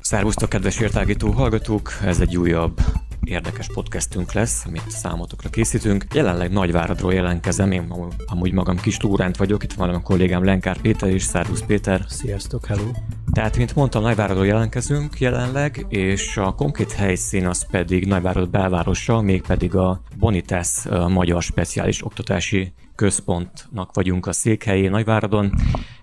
Szervusztok, 0.00 0.48
kedves 0.48 0.80
értágító 0.80 1.30
hallgatók! 1.30 1.92
Ez 2.04 2.20
egy 2.20 2.36
újabb 2.36 2.80
érdekes 3.24 3.66
podcastünk 3.74 4.32
lesz, 4.32 4.64
amit 4.66 4.90
számotokra 4.90 5.48
készítünk. 5.50 6.04
Jelenleg 6.14 6.52
Nagyváradról 6.52 7.14
jelentkezem, 7.14 7.70
én 7.70 7.94
amúgy 8.26 8.52
magam 8.52 8.76
kis 8.76 8.96
túránt 8.96 9.36
vagyok, 9.36 9.62
itt 9.62 9.72
van 9.72 9.88
a 9.90 10.02
kollégám 10.02 10.44
Lenkár 10.44 10.80
Péter 10.80 11.08
és 11.08 11.22
Szervusz 11.22 11.62
Péter. 11.66 12.04
Sziasztok, 12.08 12.66
hello! 12.66 12.90
Tehát, 13.36 13.56
mint 13.56 13.74
mondtam, 13.74 14.02
Nagyváradról 14.02 14.46
jelentkezünk 14.46 15.20
jelenleg, 15.20 15.86
és 15.88 16.36
a 16.36 16.54
konkrét 16.54 16.92
helyszín 16.92 17.46
az 17.46 17.66
pedig 17.70 18.06
Nagyvárad 18.06 18.50
belvárosa, 18.50 19.20
mégpedig 19.20 19.74
a 19.74 20.00
Bonitas 20.18 20.84
Magyar 21.08 21.42
Speciális 21.42 22.04
Oktatási 22.04 22.72
Központnak 22.94 23.94
vagyunk 23.94 24.26
a 24.26 24.32
székhelyén 24.32 24.90
Nagyváradon. 24.90 25.52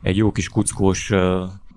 Egy 0.01 0.17
jó 0.17 0.31
kis 0.31 0.49
kuckós 0.49 1.11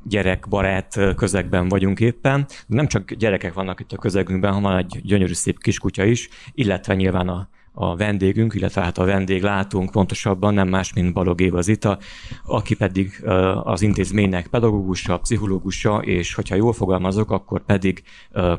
gyerekbarát 0.03 1.01
közegben 1.17 1.69
vagyunk 1.69 2.01
éppen. 2.01 2.47
Nem 2.67 2.87
csak 2.87 3.13
gyerekek 3.13 3.53
vannak 3.53 3.81
itt 3.81 3.93
a 3.93 3.97
közegünkben, 3.97 4.53
hanem 4.53 4.77
egy 4.77 5.01
gyönyörű 5.03 5.33
szép 5.33 5.63
kiskutya 5.63 6.05
is, 6.05 6.29
illetve 6.55 6.95
nyilván 6.95 7.29
a, 7.29 7.49
a 7.79 7.97
vendégünk, 7.97 8.55
illetve 8.55 8.83
hát 8.83 8.99
a 8.99 9.05
vendéglátunk 9.05 9.91
pontosabban 9.91 10.55
nem 10.55 10.69
más, 10.69 10.93
mint 10.93 11.13
Balog 11.13 11.41
Éva 11.41 11.61
Zita, 11.61 11.99
aki 12.45 12.75
pedig 12.75 13.25
az 13.63 13.83
intézménynek 13.83 14.47
pedagógusa, 14.47 15.19
pszichológusa, 15.19 15.99
és 15.99 16.35
hogyha 16.35 16.55
jól 16.55 16.73
fogalmazok, 16.73 17.31
akkor 17.31 17.65
pedig 17.65 18.03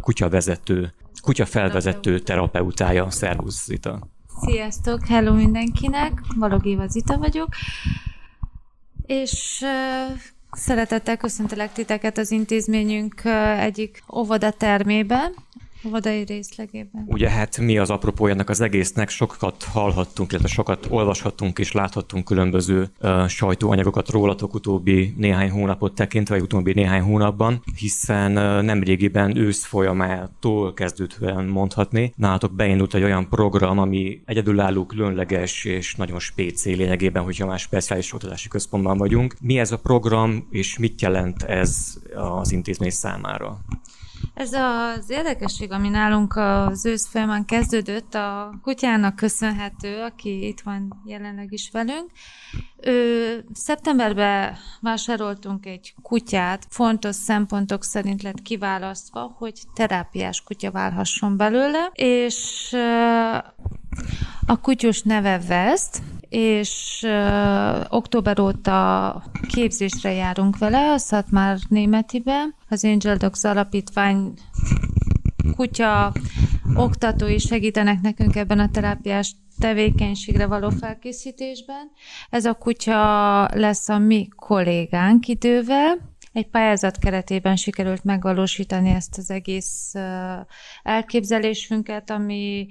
kutyavezető, 0.02 0.94
kutyafelvezető 1.22 2.20
terapeutája. 2.20 3.10
Szervusz, 3.10 3.66
Zita! 3.66 4.00
Sziasztok, 4.46 5.06
hello 5.06 5.34
mindenkinek, 5.34 6.22
Balog 6.40 6.66
Éva 6.66 6.88
Zita 6.88 7.18
vagyok, 7.18 7.50
és 9.06 9.66
Szeretettel 10.52 11.18
köszöntelek 11.18 11.72
titeket 11.72 12.18
az 12.18 12.32
intézményünk 12.32 13.22
egyik 13.60 14.04
óvoda 14.14 14.52
termében, 14.52 15.34
óvodai 15.86 16.24
részlegében. 16.24 17.04
Ugye 17.06 17.30
hát 17.30 17.58
mi 17.58 17.78
az 17.78 17.90
apropója 17.90 18.34
ennek 18.34 18.50
az 18.50 18.62
egésznek? 18.62 19.10
Sokat 19.10 19.64
hallhattunk, 19.64 20.32
illetve 20.32 20.50
sokat 20.50 20.88
olvashattunk 20.90 21.60
és 21.60 21.72
láthattunk 21.72 22.26
különböző 22.26 22.90
uh, 23.02 23.28
sajtóanyagokat 23.28 24.10
rólatok 24.10 24.54
utóbbi 24.54 25.14
néhány 25.18 25.50
hónapot 25.50 25.96
tekintve, 25.96 26.36
vagy 26.36 26.44
utóbbi 26.44 26.74
néhány 26.74 27.02
hónapban, 27.02 27.64
hiszen 27.78 28.38
uh, 28.38 28.64
nemrégiben 28.64 29.38
ősz 29.38 29.66
folyamától 29.66 30.74
kezdődően 30.74 31.46
mondhatni. 31.46 32.14
Nálatok 32.16 32.54
beindult 32.54 32.94
egy 32.94 33.04
olyan 33.04 33.30
program, 33.30 33.78
ami 33.78 34.22
egyedülálló, 34.26 34.86
különleges 34.86 35.66
és 35.66 35.96
nagyon 35.96 36.20
spécé 36.20 36.74
lényegében, 36.74 37.24
hogyha 37.24 37.46
már 37.46 37.60
speciális 37.60 38.14
oktatási 38.14 38.48
központban 38.48 38.98
vagyunk. 38.98 39.36
Mi 39.42 39.60
ez 39.60 39.72
a 39.72 39.78
program, 39.78 40.48
és 40.52 40.78
mit 40.78 41.02
jelent 41.02 41.44
ez 41.44 41.98
az 42.16 42.52
intézmény 42.52 42.90
számára? 42.90 43.60
Ez 44.34 44.54
az 44.54 45.10
érdekesség, 45.10 45.72
ami 45.72 45.90
nálunk 45.90 46.36
az 46.36 46.86
ősz 46.86 47.08
folyamán 47.08 47.46
kezdődött, 47.46 48.14
a 48.16 48.60
kutyának 48.62 49.16
köszönhető, 49.16 50.02
aki 50.02 50.48
itt 50.48 50.62
van 50.62 51.02
jelenleg 51.06 51.54
is 51.54 51.70
velünk. 51.72 52.12
Ő, 52.82 53.46
szeptemberben 53.54 54.58
vásároltunk 54.82 55.66
egy 55.66 55.94
kutyát, 56.02 56.66
fontos 56.70 57.16
szempontok 57.16 57.84
szerint 57.84 58.22
lett 58.22 58.42
kiválasztva, 58.42 59.36
hogy 59.38 59.62
terápiás 59.74 60.42
kutya 60.44 60.72
válhasson 60.72 61.38
belőle, 61.38 61.90
és 61.94 62.76
a 64.46 64.60
kutyus 64.62 65.02
neve 65.02 65.42
West, 65.50 66.02
és 66.30 67.04
uh, 67.06 67.86
október 67.90 68.40
óta 68.40 69.24
képzésre 69.48 70.12
járunk 70.12 70.58
vele, 70.58 70.92
a 70.92 70.98
Szatmár 70.98 71.58
Németibe, 71.70 72.44
az 72.70 72.84
Angel 72.84 73.16
Dogs 73.16 73.44
alapítvány 73.44 74.34
kutya 75.56 76.14
oktatói 76.76 77.40
segítenek 77.40 78.02
nekünk 78.02 78.36
ebben 78.36 78.60
a 78.60 78.70
terápiás 78.70 79.36
tevékenységre 79.60 80.46
való 80.46 80.70
felkészítésben. 80.70 81.92
Ez 82.30 82.46
a 82.46 82.54
kutya 82.54 83.42
lesz 83.54 83.90
a 83.90 83.98
mi 83.98 84.28
kollégánk 84.36 85.28
idővel, 85.28 86.16
egy 86.34 86.48
pályázat 86.48 86.98
keretében 86.98 87.56
sikerült 87.56 88.04
megvalósítani 88.04 88.90
ezt 88.90 89.18
az 89.18 89.32
egész 89.32 89.94
elképzelésünket, 90.84 92.10
ami 92.10 92.68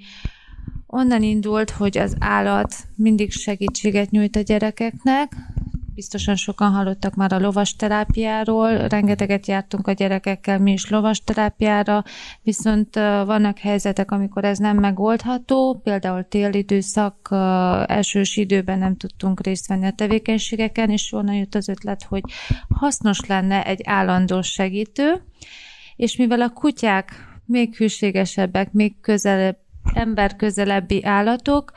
onnan 0.87 1.23
indult, 1.23 1.69
hogy 1.69 1.97
az 1.97 2.15
állat 2.19 2.75
mindig 2.95 3.31
segítséget 3.31 4.09
nyújt 4.09 4.35
a 4.35 4.41
gyerekeknek, 4.41 5.35
biztosan 5.97 6.35
sokan 6.35 6.71
hallottak 6.71 7.15
már 7.15 7.33
a 7.33 7.39
lovasterápiáról, 7.39 8.87
rengeteget 8.87 9.47
jártunk 9.47 9.87
a 9.87 9.91
gyerekekkel 9.91 10.59
mi 10.59 10.71
is 10.71 10.89
lovasterápiára, 10.89 12.03
viszont 12.41 12.95
vannak 13.25 13.57
helyzetek, 13.57 14.11
amikor 14.11 14.43
ez 14.43 14.57
nem 14.57 14.77
megoldható, 14.77 15.81
például 15.83 16.27
télidőszak, 16.27 17.27
elsős 17.87 18.37
időben 18.37 18.79
nem 18.79 18.97
tudtunk 18.97 19.41
részt 19.41 19.67
venni 19.67 19.85
a 19.85 19.91
tevékenységeken, 19.91 20.89
és 20.89 21.13
onnan 21.13 21.35
jött 21.35 21.55
az 21.55 21.67
ötlet, 21.67 22.03
hogy 22.03 22.21
hasznos 22.69 23.19
lenne 23.27 23.65
egy 23.65 23.81
állandó 23.83 24.41
segítő, 24.41 25.23
és 25.95 26.15
mivel 26.17 26.41
a 26.41 26.49
kutyák 26.49 27.11
még 27.45 27.75
hűségesebbek, 27.75 28.71
még 28.71 28.99
közelebb 29.01 29.57
ember 29.93 30.35
közelebbi 30.35 31.03
állatok, 31.03 31.71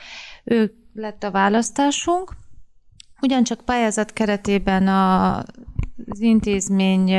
ő 0.45 0.75
lett 0.95 1.23
a 1.23 1.31
választásunk. 1.31 2.37
Ugyancsak 3.21 3.65
pályázat 3.65 4.13
keretében 4.13 4.89
a, 4.89 5.37
az 6.07 6.21
intézmény 6.21 7.11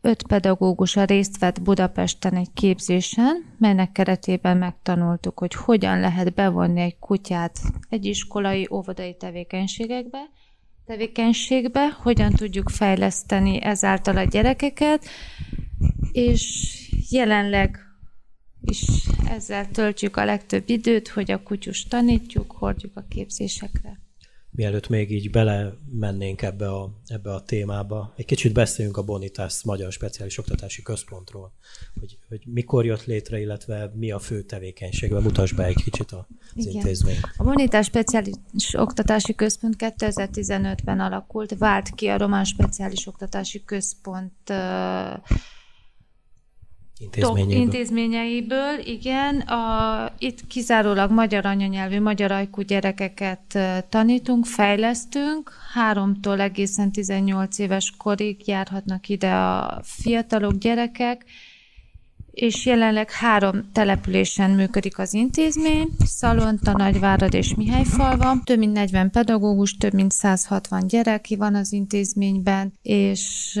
öt 0.00 0.26
pedagógusa 0.26 1.04
részt 1.04 1.38
vett 1.38 1.62
Budapesten 1.62 2.34
egy 2.34 2.52
képzésen, 2.54 3.44
melynek 3.58 3.92
keretében 3.92 4.56
megtanultuk, 4.56 5.38
hogy 5.38 5.54
hogyan 5.54 6.00
lehet 6.00 6.34
bevonni 6.34 6.80
egy 6.80 6.98
kutyát 6.98 7.58
egy 7.88 8.04
iskolai, 8.04 8.68
óvodai 8.70 9.16
tevékenységekbe, 9.16 10.18
tevékenységbe, 10.86 11.88
hogyan 12.02 12.32
tudjuk 12.32 12.68
fejleszteni 12.68 13.62
ezáltal 13.62 14.16
a 14.16 14.22
gyerekeket, 14.22 15.04
és 16.12 16.72
jelenleg 17.10 17.87
és 18.60 19.08
ezzel 19.28 19.70
töltjük 19.70 20.16
a 20.16 20.24
legtöbb 20.24 20.62
időt, 20.66 21.08
hogy 21.08 21.30
a 21.30 21.42
kutyus 21.42 21.84
tanítjuk, 21.84 22.52
hordjuk 22.52 22.96
a 22.96 23.04
képzésekre. 23.08 24.06
Mielőtt 24.50 24.88
még 24.88 25.10
így 25.10 25.30
bele 25.30 25.72
mennénk 25.90 26.42
ebbe 26.42 26.70
a, 26.70 26.90
ebbe 27.06 27.34
a 27.34 27.42
témába, 27.42 28.12
egy 28.16 28.24
kicsit 28.24 28.52
beszéljünk 28.52 28.96
a 28.96 29.02
Bonitas 29.02 29.62
Magyar 29.64 29.92
Speciális 29.92 30.38
Oktatási 30.38 30.82
Központról, 30.82 31.52
hogy, 32.00 32.18
hogy 32.28 32.42
mikor 32.46 32.84
jött 32.84 33.04
létre, 33.04 33.40
illetve 33.40 33.92
mi 33.94 34.10
a 34.10 34.18
fő 34.18 34.42
tevékenysége. 34.42 35.20
Mutasd 35.20 35.56
be 35.56 35.64
egy 35.64 35.82
kicsit 35.82 36.12
az 36.12 36.24
Igen. 36.54 36.72
intézményt. 36.72 37.20
A 37.36 37.42
Bonitas 37.42 37.86
Speciális 37.86 38.34
Oktatási 38.72 39.34
Központ 39.34 39.74
2015-ben 39.78 41.00
alakult, 41.00 41.58
vált 41.58 41.90
ki 41.94 42.06
a 42.06 42.16
Román 42.16 42.44
Speciális 42.44 43.06
Oktatási 43.06 43.64
Központ 43.64 44.52
Intézményeiből. 47.00 47.62
intézményeiből, 47.62 48.78
igen. 48.84 49.40
A, 49.40 50.12
itt 50.18 50.46
kizárólag 50.46 51.10
magyar 51.10 51.46
anyanyelvű, 51.46 52.00
magyar 52.00 52.30
ajkú 52.32 52.62
gyerekeket 52.62 53.58
tanítunk, 53.88 54.46
fejlesztünk. 54.46 55.52
Háromtól 55.72 56.40
egészen 56.40 56.92
18 56.92 57.58
éves 57.58 57.92
korig 57.98 58.48
járhatnak 58.48 59.08
ide 59.08 59.32
a 59.32 59.80
fiatalok, 59.82 60.52
gyerekek, 60.52 61.24
és 62.40 62.66
jelenleg 62.66 63.10
három 63.10 63.70
településen 63.72 64.50
működik 64.50 64.98
az 64.98 65.14
intézmény, 65.14 65.88
Szalonta, 66.04 66.72
Nagyvárad 66.72 67.34
és 67.34 67.54
Mihályfalva. 67.54 68.36
Több 68.44 68.58
mint 68.58 68.72
40 68.72 69.10
pedagógus, 69.10 69.76
több 69.76 69.92
mint 69.92 70.12
160 70.12 70.86
gyerek 70.86 71.26
van 71.36 71.54
az 71.54 71.72
intézményben, 71.72 72.72
és 72.82 73.54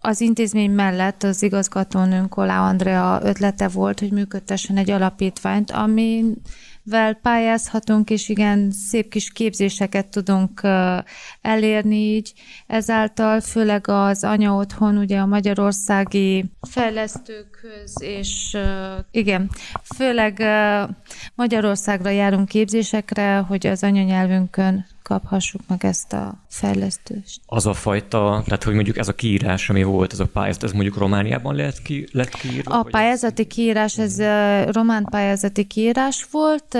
az 0.00 0.20
intézmény 0.20 0.70
mellett 0.70 1.22
az 1.22 1.42
igazgatónőnk 1.42 2.36
Olá 2.36 2.68
Andrea 2.68 3.20
ötlete 3.22 3.68
volt, 3.68 4.00
hogy 4.00 4.12
működtessen 4.12 4.76
egy 4.76 4.90
alapítványt, 4.90 5.70
ami 5.70 6.24
vel 6.88 7.14
pályázhatunk, 7.14 8.10
és 8.10 8.28
igen, 8.28 8.70
szép 8.70 9.10
kis 9.10 9.30
képzéseket 9.30 10.06
tudunk 10.06 10.60
elérni 11.40 11.96
így. 11.96 12.32
Ezáltal 12.66 13.40
főleg 13.40 13.88
az 13.88 14.24
anya 14.24 14.54
otthon, 14.54 14.96
ugye 14.96 15.18
a 15.18 15.26
magyarországi 15.26 16.44
fejlesztőkhöz, 16.68 18.02
és 18.02 18.56
igen, 19.10 19.50
főleg 19.96 20.42
Magyarországra 21.34 22.10
járunk 22.10 22.48
képzésekre, 22.48 23.36
hogy 23.36 23.66
az 23.66 23.82
anyanyelvünkön 23.82 24.86
kaphassuk 25.08 25.60
meg 25.68 25.84
ezt 25.84 26.12
a 26.12 26.34
fejlesztést. 26.48 27.40
Az 27.46 27.66
a 27.66 27.74
fajta, 27.74 28.42
tehát 28.44 28.64
hogy 28.64 28.74
mondjuk 28.74 28.96
ez 28.96 29.08
a 29.08 29.14
kiírás, 29.14 29.70
ami 29.70 29.82
volt, 29.82 30.12
ez 30.12 30.20
a 30.20 30.26
pályázat, 30.26 30.62
ez 30.62 30.72
mondjuk 30.72 30.96
Romániában 30.96 31.54
lehet 31.54 31.82
ki, 31.82 32.08
lett 32.12 32.28
kiírva? 32.28 32.78
A 32.78 32.82
pályázati 32.82 33.46
kiírás, 33.46 33.98
ez 33.98 34.18
román 34.72 35.04
pályázati 35.10 35.64
kiírás 35.64 36.26
volt, 36.30 36.78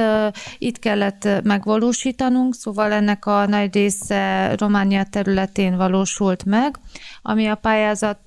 itt 0.58 0.78
kellett 0.78 1.28
megvalósítanunk, 1.42 2.54
szóval 2.54 2.92
ennek 2.92 3.26
a 3.26 3.46
nagy 3.46 3.74
része 3.74 4.54
Románia 4.56 5.04
területén 5.10 5.76
valósult 5.76 6.44
meg, 6.44 6.78
ami 7.22 7.46
a 7.46 7.54
pályázat 7.54 8.18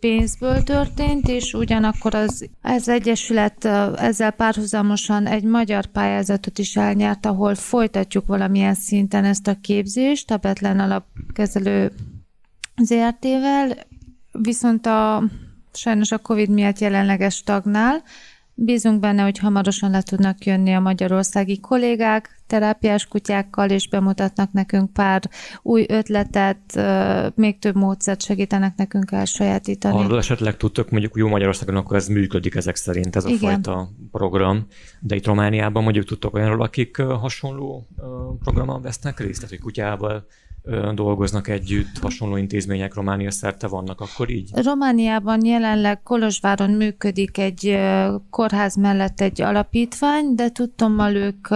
pénzből 0.00 0.62
történt, 0.62 1.28
és 1.28 1.52
ugyanakkor 1.52 2.14
az, 2.14 2.48
ez 2.62 2.88
egyesület 2.88 3.64
ezzel 3.96 4.30
párhuzamosan 4.30 5.26
egy 5.26 5.42
magyar 5.42 5.86
pályázatot 5.86 6.58
is 6.58 6.76
elnyert, 6.76 7.26
ahol 7.26 7.54
folytatjuk 7.54 8.26
valamilyen 8.26 8.74
szinten 8.74 9.24
ezt 9.24 9.46
a 9.46 9.56
képzést 9.60 10.30
a 10.30 10.36
Betlen 10.36 10.80
alapkezelő 10.80 11.92
ZRT-vel, 12.76 13.76
viszont 14.32 14.86
a 14.86 15.22
sajnos 15.72 16.12
a 16.12 16.18
Covid 16.18 16.48
miatt 16.48 16.78
jelenleges 16.78 17.34
stagnál, 17.34 18.02
Bízunk 18.60 19.00
benne, 19.00 19.22
hogy 19.22 19.38
hamarosan 19.38 19.90
le 19.90 20.02
tudnak 20.02 20.44
jönni 20.44 20.74
a 20.74 20.80
magyarországi 20.80 21.60
kollégák 21.60 22.40
terápiás 22.46 23.06
kutyákkal, 23.06 23.70
és 23.70 23.88
bemutatnak 23.88 24.52
nekünk 24.52 24.92
pár 24.92 25.22
új 25.62 25.86
ötletet, 25.88 26.80
még 27.34 27.58
több 27.58 27.74
módszert 27.74 28.22
segítenek 28.22 28.76
nekünk 28.76 29.12
elsajátítani. 29.12 29.98
Arról 29.98 30.18
esetleg 30.18 30.56
tudtok, 30.56 30.90
mondjuk 30.90 31.16
jó 31.16 31.28
Magyarországon, 31.28 31.76
akkor 31.76 31.96
ez 31.96 32.08
működik 32.08 32.54
ezek 32.54 32.76
szerint, 32.76 33.16
ez 33.16 33.24
a 33.24 33.28
Igen. 33.28 33.38
fajta 33.38 33.90
program, 34.10 34.66
de 35.00 35.14
itt 35.14 35.26
Romániában 35.26 35.82
mondjuk 35.82 36.04
tudtok 36.04 36.34
olyanról, 36.34 36.62
akik 36.62 36.96
hasonló 36.96 37.86
programon 38.42 38.82
vesznek 38.82 39.20
részt, 39.20 39.34
tehát 39.34 39.50
hogy 39.50 39.60
kutyával 39.60 40.26
dolgoznak 40.94 41.48
együtt, 41.48 41.98
hasonló 42.00 42.36
intézmények 42.36 42.94
Románia 42.94 43.30
szerte 43.30 43.66
vannak, 43.66 44.00
akkor 44.00 44.30
így? 44.30 44.50
Romániában 44.54 45.44
jelenleg 45.44 46.02
Kolozsváron 46.02 46.70
működik 46.70 47.38
egy 47.38 47.78
kórház 48.30 48.76
mellett 48.76 49.20
egy 49.20 49.42
alapítvány, 49.42 50.34
de 50.34 50.50
tudtommal 50.50 51.14
ők 51.14 51.48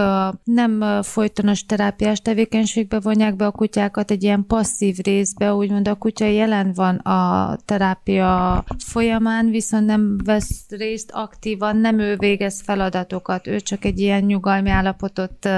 nem 0.43 1.01
folytonos 1.01 1.65
terápiás 1.65 2.21
tevékenységbe 2.21 2.99
vonják 2.99 3.35
be 3.35 3.45
a 3.45 3.51
kutyákat 3.51 4.11
egy 4.11 4.23
ilyen 4.23 4.45
passzív 4.47 4.97
részbe, 4.97 5.53
úgymond 5.53 5.87
a 5.87 5.95
kutya 5.95 6.25
jelen 6.25 6.73
van 6.73 6.95
a 6.95 7.55
terápia 7.65 8.63
folyamán, 8.77 9.49
viszont 9.49 9.85
nem 9.85 10.17
vesz 10.23 10.65
részt 10.69 11.11
aktívan, 11.11 11.77
nem 11.77 11.99
ő 11.99 12.15
végez 12.17 12.61
feladatokat, 12.61 13.47
ő 13.47 13.59
csak 13.59 13.85
egy 13.85 13.99
ilyen 13.99 14.23
nyugalmi 14.23 14.69
állapotot 14.69 15.49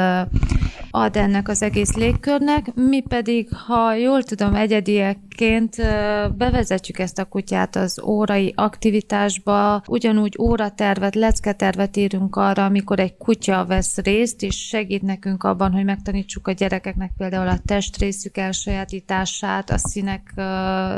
ad 0.91 1.15
ennek 1.15 1.47
az 1.47 1.61
egész 1.61 1.93
légkörnek, 1.93 2.73
mi 2.75 3.01
pedig, 3.01 3.44
ha 3.51 3.93
jól 3.93 4.23
tudom, 4.23 4.55
egyediekként 4.55 5.75
bevezetjük 6.37 6.99
ezt 6.99 7.19
a 7.19 7.25
kutyát 7.25 7.75
az 7.75 8.01
órai 8.03 8.53
aktivitásba, 8.55 9.83
ugyanúgy 9.87 10.35
óratervet, 10.39 11.15
lecketervet 11.15 11.97
írunk 11.97 12.35
arra, 12.35 12.65
amikor 12.65 12.99
egy 12.99 13.17
kutya 13.17 13.65
vesz 13.65 13.97
részt, 13.97 14.43
és 14.43 14.67
segít 14.67 15.01
nekünk 15.01 15.43
abban, 15.43 15.71
hogy 15.71 15.83
megtanítsuk 15.83 16.47
a 16.47 16.51
gyerekeknek 16.51 17.11
például 17.17 17.47
a 17.47 17.59
testrészük 17.65 18.37
elsajátítását, 18.37 19.69
a 19.69 19.77
színek 19.77 20.33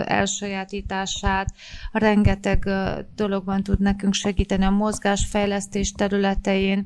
elsajátítását, 0.05 1.47
rengeteg 1.91 2.69
dologban 3.15 3.63
tud 3.63 3.79
nekünk 3.79 4.13
segíteni 4.13 4.63
a 4.63 4.69
mozgásfejlesztés 4.69 5.91
területein. 5.91 6.85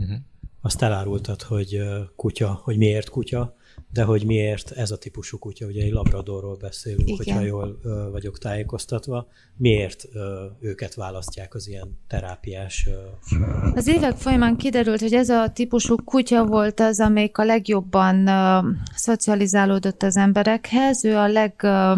Uh-huh. 0.00 0.16
Azt 0.60 0.82
elárultad, 0.82 1.42
hogy 1.42 1.80
kutya, 2.16 2.60
hogy 2.62 2.76
miért 2.76 3.08
kutya, 3.08 3.56
de 3.90 4.02
hogy 4.02 4.24
miért 4.24 4.70
ez 4.70 4.90
a 4.90 4.98
típusú 4.98 5.38
kutya, 5.38 5.66
ugye 5.66 5.82
egy 5.82 5.92
labradorról 5.92 6.56
beszélünk, 6.56 7.08
Igen. 7.08 7.16
hogyha 7.16 7.40
jól 7.40 7.78
ö, 7.82 8.08
vagyok 8.10 8.38
tájékoztatva, 8.38 9.28
miért 9.56 10.04
ö, 10.12 10.46
őket 10.60 10.94
választják 10.94 11.54
az 11.54 11.68
ilyen 11.68 11.98
terápiás... 12.08 12.88
Ö... 12.90 13.36
Az 13.74 13.86
évek 13.86 14.16
folyamán 14.16 14.56
kiderült, 14.56 15.00
hogy 15.00 15.14
ez 15.14 15.28
a 15.28 15.50
típusú 15.52 15.96
kutya 16.04 16.44
volt 16.44 16.80
az, 16.80 17.00
amelyik 17.00 17.38
a 17.38 17.44
legjobban 17.44 18.26
ö, 18.26 18.58
szocializálódott 18.94 20.02
az 20.02 20.16
emberekhez, 20.16 21.04
ő 21.04 21.16
a 21.16 21.28
leg... 21.28 21.54
Ö, 21.62 21.92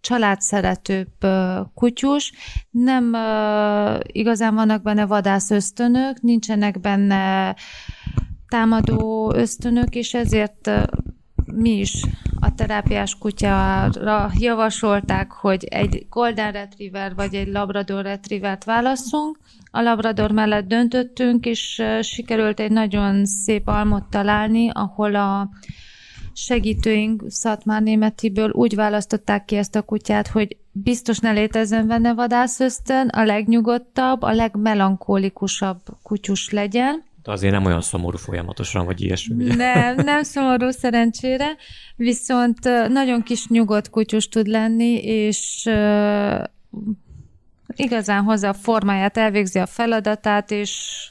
családszeretőbb 0.00 1.26
kutyus, 1.74 2.32
nem 2.70 3.16
igazán 4.06 4.54
vannak 4.54 4.82
benne 4.82 5.06
vadász 5.06 5.50
ösztönök, 5.50 6.20
nincsenek 6.20 6.80
benne 6.80 7.56
támadó 8.48 9.32
ösztönök, 9.34 9.94
és 9.94 10.14
ezért 10.14 10.70
mi 11.54 11.70
is 11.70 12.02
a 12.40 12.54
terápiás 12.54 13.18
kutyára 13.18 14.30
javasolták, 14.38 15.30
hogy 15.30 15.64
egy 15.64 16.06
Golden 16.10 16.52
Retriever 16.52 17.14
vagy 17.14 17.34
egy 17.34 17.48
Labrador 17.48 18.02
Retrievert 18.02 18.64
válasszunk. 18.64 19.38
A 19.70 19.80
Labrador 19.80 20.30
mellett 20.30 20.66
döntöttünk, 20.66 21.46
és 21.46 21.82
sikerült 22.00 22.60
egy 22.60 22.70
nagyon 22.70 23.26
szép 23.26 23.68
almot 23.68 24.04
találni, 24.10 24.70
ahol 24.72 25.14
a 25.14 25.48
segítőink 26.32 27.24
Szatmár 27.28 27.82
Németiből 27.82 28.50
úgy 28.50 28.74
választották 28.74 29.44
ki 29.44 29.56
ezt 29.56 29.76
a 29.76 29.82
kutyát, 29.82 30.28
hogy 30.28 30.56
biztos 30.72 31.18
ne 31.18 31.30
létezzen 31.30 31.86
benne 31.86 32.14
vadászösztön, 32.14 33.08
a 33.08 33.24
legnyugodtabb, 33.24 34.22
a 34.22 34.32
legmelankólikusabb 34.32 35.80
kutyus 36.02 36.50
legyen. 36.50 37.02
Azért 37.28 37.52
nem 37.52 37.64
olyan 37.64 37.80
szomorú 37.80 38.16
folyamatosan, 38.16 38.84
vagy 38.84 39.00
ilyesmi. 39.00 39.44
Ugye? 39.44 39.54
Nem, 39.54 39.94
nem 39.96 40.22
szomorú 40.22 40.70
szerencsére, 40.70 41.56
viszont 41.96 42.58
nagyon 42.88 43.22
kis 43.22 43.48
nyugodt 43.48 43.90
kutyus 43.90 44.28
tud 44.28 44.46
lenni, 44.46 44.94
és 45.04 45.70
igazán 47.76 48.22
hozza 48.22 48.48
a 48.48 48.54
formáját, 48.54 49.16
elvégzi 49.16 49.58
a 49.58 49.66
feladatát, 49.66 50.50
és 50.50 51.02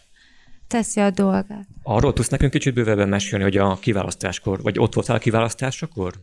teszi 0.68 1.00
a 1.00 1.10
dolgát. 1.10 1.68
Arról 1.84 2.14
tudsz 2.14 2.30
nekünk 2.30 2.52
kicsit 2.52 2.74
bővebben 2.74 3.10
mesélni, 3.10 3.44
hogy 3.44 3.58
a 3.58 3.78
kiválasztáskor, 3.80 4.62
vagy 4.62 4.80
ott 4.80 4.94
voltál 4.94 5.16
a 5.16 5.19
kiválasztásakor? 5.19 6.14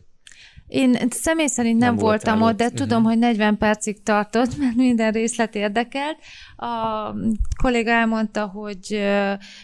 Én 0.67 0.97
személy 1.09 1.47
szerint 1.47 1.79
nem, 1.79 1.95
nem 1.95 2.03
voltam 2.03 2.41
ott, 2.41 2.57
de 2.57 2.69
tudom, 2.69 2.97
uh-huh. 2.97 3.11
hogy 3.11 3.19
40 3.19 3.57
percig 3.57 4.03
tartott, 4.03 4.57
mert 4.59 4.75
minden 4.75 5.11
részlet 5.11 5.55
érdekelt. 5.55 6.17
A 6.55 7.13
kolléga 7.61 7.91
elmondta, 7.91 8.45
hogy 8.45 9.03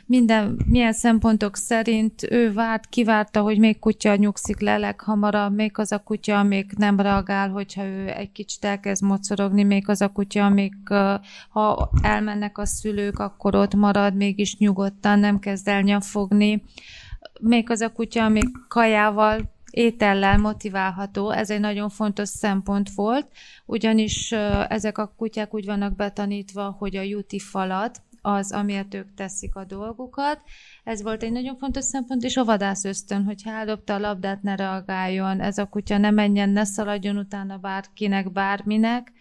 minden, 0.05 0.59
milyen 0.65 0.93
szempontok 0.93 1.55
szerint 1.55 2.31
ő 2.31 2.53
várt, 2.53 2.89
kivárta, 2.89 3.41
hogy 3.41 3.59
még 3.59 3.79
kutya 3.79 4.15
nyugszik 4.15 4.59
le 4.59 4.77
leghamarabb, 4.77 5.55
még 5.55 5.77
az 5.77 5.91
a 5.91 5.99
kutya, 5.99 6.43
még 6.43 6.71
nem 6.77 6.99
reagál, 6.99 7.49
hogyha 7.49 7.83
ő 7.83 8.07
egy 8.07 8.31
kicsit 8.31 8.65
elkezd 8.65 9.03
mocorogni, 9.03 9.63
még 9.63 9.89
az 9.89 10.01
a 10.01 10.07
kutya, 10.07 10.49
még 10.49 10.73
ha 11.49 11.91
elmennek 12.01 12.57
a 12.57 12.65
szülők, 12.65 13.19
akkor 13.19 13.55
ott 13.55 13.75
marad, 13.75 14.15
mégis 14.15 14.57
nyugodtan, 14.57 15.19
nem 15.19 15.39
kezd 15.39 15.67
el 15.67 15.81
nyafogni. 15.81 16.63
Még 17.39 17.69
az 17.69 17.81
a 17.81 17.91
kutya, 17.91 18.29
még 18.29 18.49
kajával 18.67 19.59
étellel 19.71 20.37
motiválható, 20.37 21.31
ez 21.31 21.49
egy 21.49 21.59
nagyon 21.59 21.89
fontos 21.89 22.29
szempont 22.29 22.89
volt, 22.93 23.31
ugyanis 23.65 24.31
ezek 24.67 24.97
a 24.97 25.13
kutyák 25.17 25.53
úgy 25.53 25.65
vannak 25.65 25.95
betanítva, 25.95 26.75
hogy 26.79 26.95
a 26.95 27.01
juti 27.01 27.39
falat, 27.39 28.01
az, 28.21 28.51
amiért 28.51 28.93
ők 28.93 29.13
teszik 29.13 29.55
a 29.55 29.65
dolgukat. 29.65 30.41
Ez 30.83 31.01
volt 31.01 31.23
egy 31.23 31.31
nagyon 31.31 31.57
fontos 31.57 31.83
szempont, 31.83 32.23
és 32.23 32.37
a 32.37 32.43
vadász 32.43 32.83
ösztön, 32.83 33.23
hogy 33.23 33.41
eldobta 33.45 33.93
a 33.93 33.99
labdát, 33.99 34.41
ne 34.41 34.55
reagáljon, 34.55 35.39
ez 35.39 35.57
a 35.57 35.65
kutya 35.65 35.97
ne 35.97 36.11
menjen, 36.11 36.49
ne 36.49 36.63
szaladjon 36.63 37.17
utána 37.17 37.57
bárkinek, 37.57 38.31
bárminek, 38.31 39.11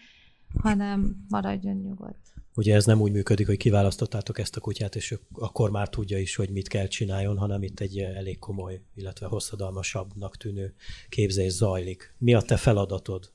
hanem 0.63 1.17
maradjon 1.29 1.77
nyugodt. 1.77 2.30
Ugye 2.61 2.75
ez 2.75 2.85
nem 2.85 3.01
úgy 3.01 3.13
működik, 3.13 3.47
hogy 3.47 3.57
kiválasztottátok 3.57 4.39
ezt 4.39 4.57
a 4.57 4.61
kutyát, 4.61 4.97
és 4.97 5.19
akkor 5.35 5.71
már 5.71 5.89
tudja 5.89 6.19
is, 6.19 6.35
hogy 6.35 6.51
mit 6.51 6.69
kell 6.69 6.87
csináljon, 6.87 7.39
hanem 7.39 7.63
itt 7.63 7.81
egy 7.81 7.99
elég 7.99 8.39
komoly, 8.39 8.81
illetve 8.95 9.27
hosszadalmasabbnak 9.27 10.37
tűnő 10.37 10.75
képzés 11.09 11.53
zajlik. 11.53 12.15
Mi 12.19 12.35
a 12.35 12.41
te 12.41 12.57
feladatod? 12.57 13.31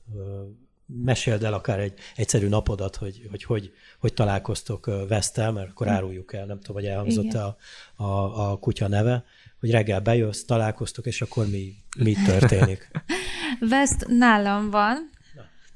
Meséld 0.86 1.44
el 1.44 1.52
akár 1.52 1.80
egy 1.80 1.92
egyszerű 2.16 2.48
napodat, 2.48 2.96
hogy 2.96 3.26
hogy, 3.30 3.42
hogy, 3.42 3.72
hogy 3.98 4.14
találkoztok 4.14 4.90
Vesztel, 5.08 5.52
mert 5.52 5.70
akkor 5.70 5.88
áruljuk 5.88 6.32
el, 6.32 6.46
nem 6.46 6.58
tudom, 6.58 6.76
hogy 6.76 6.86
elhangzott 6.86 7.34
a, 7.34 7.56
a, 7.96 8.50
a 8.50 8.56
kutya 8.58 8.88
neve, 8.88 9.24
hogy 9.60 9.70
reggel 9.70 10.00
bejössz, 10.00 10.42
találkoztok, 10.42 11.06
és 11.06 11.22
akkor 11.22 11.46
mi, 11.46 11.74
mi 11.98 12.14
történik? 12.26 12.90
Veszt 13.70 14.06
nálam 14.08 14.70
van, 14.70 15.14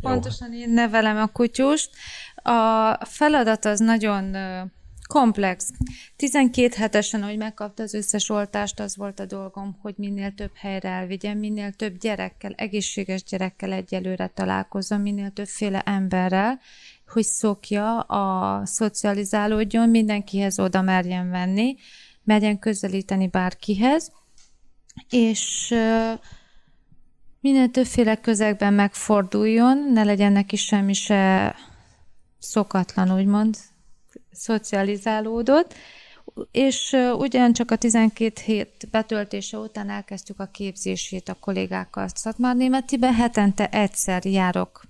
Na, 0.00 0.10
Pontosan 0.10 0.52
én 0.52 0.70
nevelem 0.70 1.16
a 1.16 1.26
kutyust. 1.26 1.90
A 2.42 3.04
feladat 3.04 3.64
az 3.64 3.78
nagyon 3.78 4.36
komplex. 5.10 5.70
12 6.16 6.76
hetesen, 6.76 7.22
hogy 7.22 7.36
megkapta 7.36 7.82
az 7.82 7.94
összes 7.94 8.28
oltást, 8.28 8.80
az 8.80 8.96
volt 8.96 9.20
a 9.20 9.26
dolgom, 9.26 9.78
hogy 9.82 9.94
minél 9.96 10.34
több 10.34 10.50
helyre 10.54 10.88
elvigyem, 10.88 11.38
minél 11.38 11.72
több 11.72 11.98
gyerekkel, 11.98 12.52
egészséges 12.56 13.22
gyerekkel 13.22 13.72
egyelőre 13.72 14.26
találkozom, 14.26 15.00
minél 15.00 15.30
többféle 15.30 15.80
emberrel, 15.80 16.60
hogy 17.06 17.22
szokja, 17.22 18.00
a 18.00 18.66
szocializálódjon, 18.66 19.88
mindenkihez 19.88 20.58
oda 20.58 20.82
merjen 20.82 21.30
venni, 21.30 21.76
merjen 22.24 22.58
közelíteni 22.58 23.28
bárkihez, 23.28 24.12
és 25.08 25.74
minél 27.40 27.70
többféle 27.70 28.16
közegben 28.16 28.74
megforduljon, 28.74 29.92
ne 29.92 30.02
legyen 30.02 30.32
neki 30.32 30.56
semmi 30.56 30.92
se 30.92 31.54
szokatlan, 32.40 33.14
úgymond, 33.14 33.56
szocializálódott, 34.32 35.74
és 36.50 36.96
ugyancsak 37.18 37.70
a 37.70 37.76
12 37.76 38.40
hét 38.44 38.88
betöltése 38.90 39.58
után 39.58 39.90
elkezdtük 39.90 40.40
a 40.40 40.46
képzését 40.52 41.28
a 41.28 41.36
kollégákkal 41.40 42.08
Szatmár 42.14 42.56
Németibe. 42.56 43.12
Hetente 43.12 43.68
egyszer 43.68 44.24
járok 44.24 44.88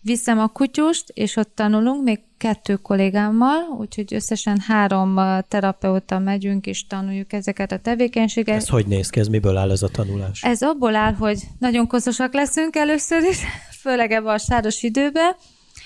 viszem 0.00 0.38
a 0.38 0.48
kutyust, 0.48 1.10
és 1.14 1.36
ott 1.36 1.54
tanulunk, 1.54 2.02
még 2.02 2.20
kettő 2.36 2.74
kollégámmal, 2.74 3.76
úgyhogy 3.78 4.14
összesen 4.14 4.58
három 4.66 5.20
terapeuta 5.48 6.18
megyünk, 6.18 6.66
és 6.66 6.86
tanuljuk 6.86 7.32
ezeket 7.32 7.72
a 7.72 7.78
tevékenységeket. 7.78 8.60
Ez 8.60 8.68
hogy 8.68 8.86
néz 8.86 9.10
ki, 9.10 9.20
ez 9.20 9.28
miből 9.28 9.56
áll 9.56 9.70
ez 9.70 9.82
a 9.82 9.88
tanulás? 9.88 10.42
Ez 10.42 10.62
abból 10.62 10.94
áll, 10.94 11.12
hogy 11.12 11.42
nagyon 11.58 11.86
koszosak 11.86 12.34
leszünk 12.34 12.76
először 12.76 13.22
is, 13.22 13.38
főleg 13.80 14.12
ebben 14.12 14.34
a 14.34 14.38
sáros 14.38 14.82
időben. 14.82 15.36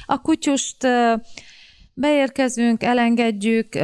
A 0.07 0.21
kutyust 0.21 0.87
Beérkezünk, 2.01 2.83
elengedjük, 2.83 3.75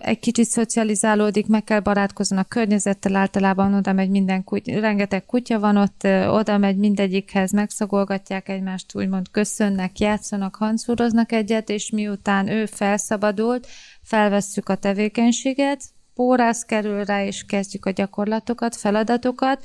egy 0.00 0.18
kicsit 0.18 0.44
szocializálódik, 0.44 1.46
meg 1.46 1.64
kell 1.64 1.80
barátkozni 1.80 2.36
a 2.36 2.44
környezettel, 2.44 3.16
általában 3.16 3.74
oda 3.74 3.92
megy 3.92 4.10
minden 4.10 4.44
kutya, 4.44 4.80
rengeteg 4.80 5.26
kutya 5.26 5.58
van 5.58 5.76
ott, 5.76 6.06
oda 6.28 6.58
megy 6.58 6.76
mindegyikhez, 6.76 7.52
megszagolgatják 7.52 8.48
egymást, 8.48 8.94
úgymond 8.94 9.30
köszönnek, 9.30 9.98
játszanak, 9.98 10.54
hancúroznak 10.54 11.32
egyet, 11.32 11.68
és 11.68 11.90
miután 11.90 12.48
ő 12.48 12.66
felszabadult, 12.66 13.66
felvesszük 14.02 14.68
a 14.68 14.74
tevékenységet, 14.74 15.82
pórász 16.14 16.64
kerül 16.64 17.04
rá, 17.04 17.24
és 17.24 17.44
kezdjük 17.44 17.86
a 17.86 17.90
gyakorlatokat, 17.90 18.76
feladatokat, 18.76 19.64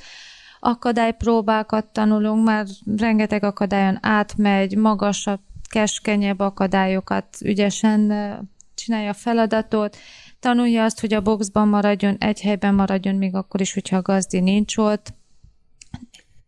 akadálypróbákat 0.60 1.86
tanulunk, 1.92 2.44
már 2.44 2.66
rengeteg 2.96 3.44
akadályon 3.44 3.98
átmegy, 4.00 4.76
magasabb 4.76 5.40
keskenyebb 5.68 6.38
akadályokat 6.38 7.36
ügyesen 7.42 8.00
csinálja 8.74 9.10
a 9.10 9.14
feladatot, 9.14 9.96
tanulja 10.40 10.84
azt, 10.84 11.00
hogy 11.00 11.14
a 11.14 11.20
boxban 11.20 11.68
maradjon, 11.68 12.16
egy 12.18 12.40
helyben 12.40 12.74
maradjon, 12.74 13.14
még 13.14 13.34
akkor 13.34 13.60
is, 13.60 13.74
hogyha 13.74 13.96
a 13.96 14.02
gazdi 14.02 14.40
nincs 14.40 14.76
ott, 14.76 15.12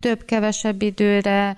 több-kevesebb 0.01 0.83
időre, 0.83 1.57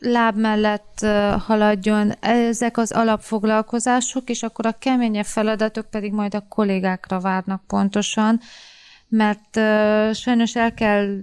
láb 0.00 0.36
mellett 0.36 1.06
haladjon. 1.38 2.12
Ezek 2.20 2.76
az 2.76 2.92
alapfoglalkozások, 2.92 4.28
és 4.28 4.42
akkor 4.42 4.66
a 4.66 4.78
keményebb 4.78 5.24
feladatok 5.24 5.90
pedig 5.90 6.12
majd 6.12 6.34
a 6.34 6.46
kollégákra 6.48 7.20
várnak 7.20 7.66
pontosan, 7.66 8.40
mert 9.08 9.56
sajnos 10.16 10.56
el 10.56 10.74
kell 10.74 11.18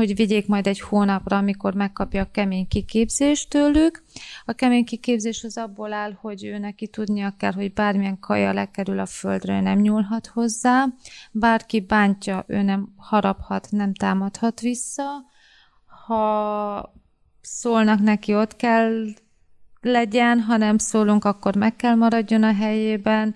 hogy 0.00 0.16
vigyék 0.16 0.46
majd 0.46 0.66
egy 0.66 0.80
hónapra, 0.80 1.36
amikor 1.36 1.74
megkapja 1.74 2.22
a 2.22 2.30
kemény 2.30 2.68
kiképzést 2.68 3.48
tőlük. 3.50 4.02
A 4.44 4.52
kemény 4.52 4.84
kiképzés 4.84 5.44
az 5.44 5.56
abból 5.56 5.92
áll, 5.92 6.12
hogy 6.20 6.44
ő 6.44 6.58
neki 6.58 6.88
tudnia 6.88 7.34
kell, 7.38 7.52
hogy 7.52 7.72
bármilyen 7.72 8.18
kaja 8.18 8.52
lekerül 8.52 8.98
a 8.98 9.06
földre, 9.06 9.60
nem 9.60 9.78
nyúlhat 9.78 10.26
hozzá, 10.26 10.86
bárki 11.32 11.80
bántja, 11.80 12.44
ő 12.46 12.62
nem 12.62 12.94
haraphat, 12.96 13.66
nem 13.70 13.94
támadhat 13.94 14.60
vissza. 14.60 15.04
Ha 16.06 16.94
szólnak 17.40 18.00
neki, 18.00 18.34
ott 18.34 18.56
kell 18.56 19.04
legyen, 19.80 20.40
ha 20.40 20.56
nem 20.56 20.78
szólunk, 20.78 21.24
akkor 21.24 21.56
meg 21.56 21.76
kell 21.76 21.94
maradjon 21.94 22.42
a 22.42 22.54
helyében 22.54 23.34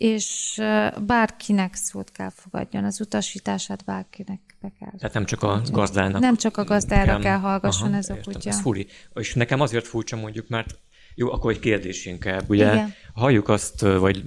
és 0.00 0.60
bárkinek 1.06 1.74
szót 1.74 2.12
kell 2.12 2.30
fogadjon, 2.34 2.84
az 2.84 3.00
utasítását 3.00 3.84
bárkinek 3.84 4.40
be 4.60 4.72
kell. 4.78 4.92
Tehát 4.98 5.14
nem 5.14 5.24
csak 5.24 5.42
a 5.42 5.62
gazdának. 5.70 6.20
Nem 6.20 6.36
csak 6.36 6.56
a 6.56 6.64
gazdára 6.64 7.04
nekem, 7.04 7.20
kell 7.20 7.38
hallgasson 7.38 7.88
aha, 7.88 7.96
ez 7.96 8.08
a 8.08 8.14
értem, 8.14 8.32
kutya. 8.32 8.48
Ez 8.48 8.60
furi. 8.60 8.86
És 9.14 9.34
nekem 9.34 9.60
azért 9.60 9.86
furcsa 9.86 10.16
mondjuk, 10.16 10.48
mert 10.48 10.78
jó, 11.14 11.32
akkor 11.32 11.52
egy 11.52 11.58
kérdés 11.58 12.06
inkább. 12.06 12.50
Ugye 12.50 12.72
Igen. 12.72 12.94
halljuk 13.14 13.48
azt, 13.48 13.80
vagy 13.80 14.22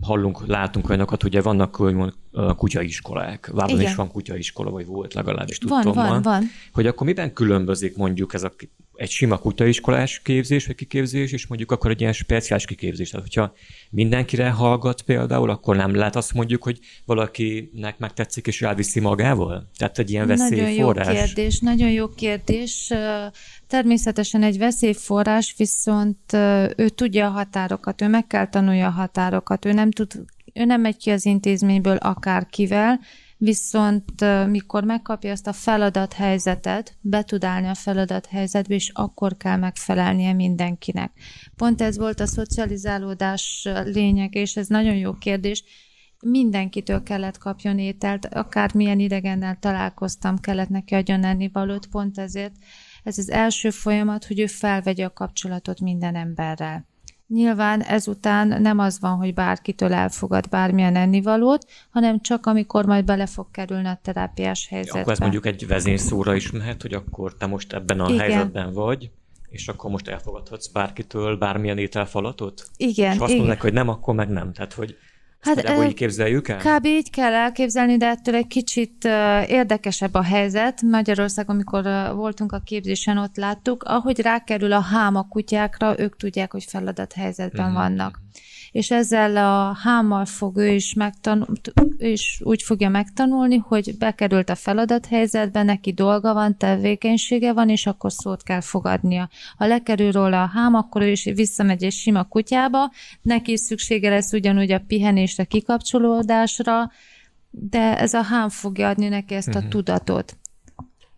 hallunk, 0.00 0.46
látunk 0.46 0.88
olyanokat, 0.88 1.24
ugye 1.24 1.42
vannak 1.42 1.80
úgymond 1.80 2.12
kutyaiskolák. 2.56 3.50
Vádon 3.52 3.80
is 3.80 3.94
van 3.94 4.08
kutyaiskola, 4.08 4.70
vagy 4.70 4.86
volt 4.86 5.14
legalábbis 5.14 5.58
tudtam. 5.58 5.92
Van, 5.92 6.08
van, 6.08 6.22
van. 6.22 6.44
Hogy 6.72 6.86
akkor 6.86 7.06
miben 7.06 7.32
különbözik 7.32 7.96
mondjuk 7.96 8.34
ez 8.34 8.42
a 8.42 8.54
egy 8.96 9.10
sima 9.10 9.38
kutaiskolás 9.38 10.20
képzés, 10.22 10.66
vagy 10.66 10.76
kiképzés, 10.76 11.32
és 11.32 11.46
mondjuk 11.46 11.72
akkor 11.72 11.90
egy 11.90 12.00
ilyen 12.00 12.12
speciális 12.12 12.64
kiképzés. 12.64 13.10
Tehát, 13.10 13.26
hogyha 13.26 13.52
mindenkire 13.90 14.50
hallgat 14.50 15.02
például, 15.02 15.50
akkor 15.50 15.76
nem 15.76 15.94
lehet 15.94 16.16
azt 16.16 16.34
mondjuk, 16.34 16.62
hogy 16.62 16.78
valakinek 17.04 17.98
megtetszik, 17.98 18.46
és 18.46 18.62
elviszi 18.62 19.00
magával? 19.00 19.70
Tehát 19.76 19.98
egy 19.98 20.10
ilyen 20.10 20.26
veszélyforrás. 20.26 21.06
Nagyon 21.06 21.20
jó 21.20 21.26
kérdés, 21.26 21.58
nagyon 21.58 21.90
jó 21.90 22.08
kérdés. 22.08 22.92
Természetesen 23.66 24.42
egy 24.42 24.58
veszélyforrás, 24.58 25.54
viszont 25.56 26.32
ő 26.76 26.88
tudja 26.94 27.26
a 27.26 27.30
határokat, 27.30 28.02
ő 28.02 28.08
meg 28.08 28.26
kell 28.26 28.48
tanulja 28.48 28.86
a 28.86 28.90
határokat, 28.90 29.64
ő 29.64 29.72
nem 29.72 29.90
tud 29.90 30.24
ő 30.54 30.64
nem 30.64 30.80
megy 30.80 30.96
ki 30.96 31.10
az 31.10 31.24
intézményből 31.24 31.96
akárkivel, 31.96 33.00
viszont 33.36 34.24
mikor 34.46 34.84
megkapja 34.84 35.30
ezt 35.30 35.46
a 35.46 35.52
feladathelyzetet, 35.52 36.96
be 37.00 37.22
tud 37.22 37.44
állni 37.44 37.66
a 37.66 37.74
feladathelyzetbe, 37.74 38.74
és 38.74 38.90
akkor 38.94 39.36
kell 39.36 39.56
megfelelnie 39.56 40.32
mindenkinek. 40.32 41.12
Pont 41.56 41.80
ez 41.80 41.98
volt 41.98 42.20
a 42.20 42.26
szocializálódás 42.26 43.68
lényeg, 43.84 44.34
és 44.34 44.56
ez 44.56 44.66
nagyon 44.66 44.94
jó 44.94 45.12
kérdés. 45.12 45.64
Mindenkitől 46.26 47.02
kellett 47.02 47.38
kapjon 47.38 47.78
ételt, 47.78 48.26
akármilyen 48.26 48.98
idegennel 48.98 49.56
találkoztam, 49.60 50.38
kellett 50.38 50.68
neki 50.68 50.94
adjon 50.94 51.24
ennivalót, 51.24 51.86
pont 51.86 52.18
ezért 52.18 52.54
ez 53.02 53.18
az 53.18 53.30
első 53.30 53.70
folyamat, 53.70 54.24
hogy 54.24 54.40
ő 54.40 54.46
felvegye 54.46 55.04
a 55.04 55.12
kapcsolatot 55.12 55.80
minden 55.80 56.14
emberrel. 56.14 56.86
Nyilván 57.26 57.80
ezután 57.82 58.62
nem 58.62 58.78
az 58.78 59.00
van, 59.00 59.16
hogy 59.16 59.34
bárkitől 59.34 59.92
elfogad 59.92 60.48
bármilyen 60.48 60.96
ennivalót, 60.96 61.66
hanem 61.90 62.20
csak 62.20 62.46
amikor 62.46 62.86
majd 62.86 63.04
bele 63.04 63.26
fog 63.26 63.50
kerülni 63.50 63.86
a 63.86 63.98
terápiás 64.02 64.68
helyzetbe. 64.68 65.00
Akkor 65.00 65.12
ez 65.12 65.18
mondjuk 65.18 65.46
egy 65.46 65.66
vezényszóra 65.66 66.34
is 66.34 66.50
mehet, 66.50 66.82
hogy 66.82 66.92
akkor 66.92 67.34
te 67.36 67.46
most 67.46 67.72
ebben 67.72 68.00
a 68.00 68.08
Igen. 68.08 68.18
helyzetben 68.18 68.72
vagy, 68.72 69.10
és 69.48 69.68
akkor 69.68 69.90
most 69.90 70.08
elfogadhatsz 70.08 70.66
bárkitől 70.66 71.36
bármilyen 71.36 71.78
ételfalatot? 71.78 72.66
Igen. 72.76 73.12
És 73.12 73.18
azt 73.18 73.36
mondják, 73.36 73.60
hogy 73.60 73.72
nem, 73.72 73.88
akkor 73.88 74.14
meg 74.14 74.28
nem. 74.28 74.52
Tehát, 74.52 74.72
hogy 74.72 74.96
Hát 75.44 75.58
e, 75.58 75.86
így 75.86 75.94
képzeljük 75.94 76.48
el? 76.48 76.58
Kb. 76.58 76.84
így 76.84 77.10
kell 77.10 77.32
elképzelni, 77.32 77.96
de 77.96 78.06
ettől 78.06 78.34
egy 78.34 78.46
kicsit 78.46 79.04
érdekesebb 79.46 80.14
a 80.14 80.22
helyzet. 80.22 80.82
Magyarországon, 80.82 81.54
amikor 81.54 81.82
voltunk 82.14 82.52
a 82.52 82.58
képzésen, 82.64 83.18
ott 83.18 83.36
láttuk, 83.36 83.82
ahogy 83.82 84.20
rákerül 84.20 84.72
a 84.72 84.80
hám 84.80 85.16
a 85.16 85.28
kutyákra, 85.28 85.98
ők 85.98 86.16
tudják, 86.16 86.52
hogy 86.52 86.64
feladat 86.64 87.12
helyzetben 87.12 87.66
mm-hmm. 87.66 87.74
vannak 87.74 88.22
és 88.74 88.90
ezzel 88.90 89.36
a 89.36 89.72
hámmal 89.72 90.24
fog 90.24 90.56
ő 90.56 90.68
is, 90.68 90.94
megtanul, 90.94 91.46
ő 91.98 92.08
is 92.08 92.40
úgy 92.44 92.62
fogja 92.62 92.88
megtanulni, 92.88 93.56
hogy 93.56 93.98
bekerült 93.98 94.50
a 94.50 94.54
feladathelyzetbe, 94.54 95.62
neki 95.62 95.92
dolga 95.92 96.34
van, 96.34 96.56
tevékenysége 96.56 97.52
van, 97.52 97.68
és 97.68 97.86
akkor 97.86 98.12
szót 98.12 98.42
kell 98.42 98.60
fogadnia. 98.60 99.28
Ha 99.56 99.66
lekerül 99.66 100.12
róla 100.12 100.42
a 100.42 100.46
hám, 100.46 100.74
akkor 100.74 101.02
ő 101.02 101.10
is 101.10 101.24
visszamegy 101.24 101.84
egy 101.84 101.92
sima 101.92 102.24
kutyába, 102.24 102.90
neki 103.22 103.52
is 103.52 103.60
szüksége 103.60 104.10
lesz 104.10 104.32
ugyanúgy 104.32 104.72
a 104.72 104.84
pihenésre, 104.86 105.44
kikapcsolódásra, 105.44 106.90
de 107.50 107.98
ez 107.98 108.14
a 108.14 108.22
hám 108.22 108.48
fogja 108.48 108.88
adni 108.88 109.08
neki 109.08 109.34
ezt 109.34 109.48
a 109.48 109.56
uh-huh. 109.56 109.68
tudatot. 109.68 110.36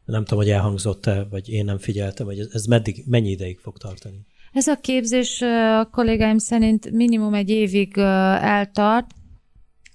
Nem 0.04 0.24
tudom, 0.24 0.38
hogy 0.38 0.52
elhangzott-e, 0.52 1.24
vagy 1.30 1.48
én 1.48 1.64
nem 1.64 1.78
figyeltem, 1.78 2.26
hogy 2.26 2.38
ez 2.52 2.64
meddig, 2.64 3.04
mennyi 3.06 3.30
ideig 3.30 3.58
fog 3.58 3.78
tartani? 3.78 4.26
Ez 4.56 4.66
a 4.66 4.76
képzés 4.76 5.42
a 5.80 5.88
kollégáim 5.92 6.38
szerint 6.38 6.90
minimum 6.90 7.34
egy 7.34 7.50
évig 7.50 7.98
eltart, 7.98 9.06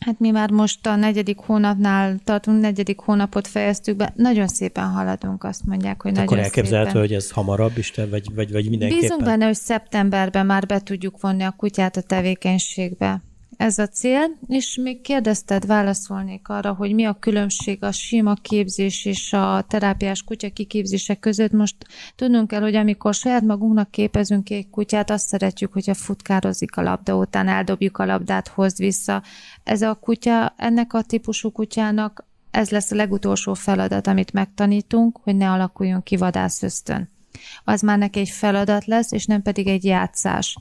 Hát 0.05 0.19
mi 0.19 0.29
már 0.29 0.51
most 0.51 0.87
a 0.87 0.95
negyedik 0.95 1.37
hónapnál 1.37 2.19
tartunk, 2.23 2.61
negyedik 2.61 2.99
hónapot 2.99 3.47
fejeztük 3.47 3.95
be, 3.95 4.13
nagyon 4.15 4.47
szépen 4.47 4.87
haladunk, 4.87 5.43
azt 5.43 5.65
mondják, 5.65 6.01
hogy 6.01 6.11
Akkor 6.11 6.25
nagyon 6.25 6.43
elképzelhető, 6.43 6.89
szépen. 6.89 7.07
hogy 7.07 7.13
ez 7.13 7.31
hamarabb 7.31 7.77
is, 7.77 7.93
vagy, 8.09 8.33
vagy, 8.35 8.51
vagy 8.51 8.69
mindenképpen? 8.69 8.99
Bízunk 8.99 9.23
benne, 9.23 9.45
hogy 9.45 9.55
szeptemberben 9.55 10.45
már 10.45 10.65
be 10.65 10.79
tudjuk 10.79 11.21
vonni 11.21 11.43
a 11.43 11.53
kutyát 11.57 11.97
a 11.97 12.01
tevékenységbe 12.01 13.21
ez 13.61 13.77
a 13.77 13.87
cél, 13.87 14.37
és 14.47 14.79
még 14.81 15.01
kérdezted, 15.01 15.65
válaszolnék 15.65 16.47
arra, 16.49 16.73
hogy 16.73 16.93
mi 16.93 17.05
a 17.05 17.17
különbség 17.19 17.83
a 17.83 17.91
sima 17.91 18.33
képzés 18.33 19.05
és 19.05 19.33
a 19.33 19.65
terápiás 19.67 20.23
kutya 20.23 20.49
kiképzése 20.49 21.15
között. 21.15 21.51
Most 21.51 21.75
tudnunk 22.15 22.47
kell, 22.47 22.61
hogy 22.61 22.75
amikor 22.75 23.13
saját 23.13 23.41
magunknak 23.41 23.91
képezünk 23.91 24.49
egy 24.49 24.69
kutyát, 24.69 25.09
azt 25.09 25.27
szeretjük, 25.27 25.73
hogyha 25.73 25.93
futkározik 25.93 26.77
a 26.77 26.81
labda 26.81 27.15
után, 27.15 27.47
eldobjuk 27.47 27.97
a 27.97 28.05
labdát, 28.05 28.47
hozd 28.47 28.77
vissza. 28.77 29.23
Ez 29.63 29.81
a 29.81 29.93
kutya, 29.93 30.53
ennek 30.57 30.93
a 30.93 31.01
típusú 31.01 31.51
kutyának 31.51 32.25
ez 32.51 32.69
lesz 32.69 32.91
a 32.91 32.95
legutolsó 32.95 33.53
feladat, 33.53 34.07
amit 34.07 34.33
megtanítunk, 34.33 35.19
hogy 35.23 35.35
ne 35.35 35.51
alakuljon 35.51 36.03
ki 36.03 36.17
vadászösztön. 36.17 37.09
Az 37.63 37.81
már 37.81 37.97
neki 37.97 38.19
egy 38.19 38.29
feladat 38.29 38.85
lesz, 38.85 39.11
és 39.11 39.25
nem 39.25 39.41
pedig 39.41 39.67
egy 39.67 39.83
játszás 39.83 40.57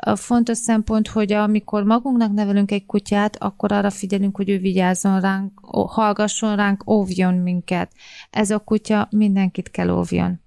A 0.00 0.16
fontos 0.16 0.58
szempont, 0.58 1.08
hogy 1.08 1.32
amikor 1.32 1.82
magunknak 1.82 2.32
nevelünk 2.32 2.70
egy 2.70 2.86
kutyát, 2.86 3.36
akkor 3.36 3.72
arra 3.72 3.90
figyelünk, 3.90 4.36
hogy 4.36 4.48
ő 4.48 4.58
vigyázzon 4.58 5.20
ránk, 5.20 5.60
hallgasson 5.88 6.56
ránk, 6.56 6.90
óvjon 6.90 7.34
minket. 7.34 7.92
Ez 8.30 8.50
a 8.50 8.58
kutya 8.58 9.08
mindenkit 9.10 9.70
kell 9.70 9.90
óvjon. 9.90 10.40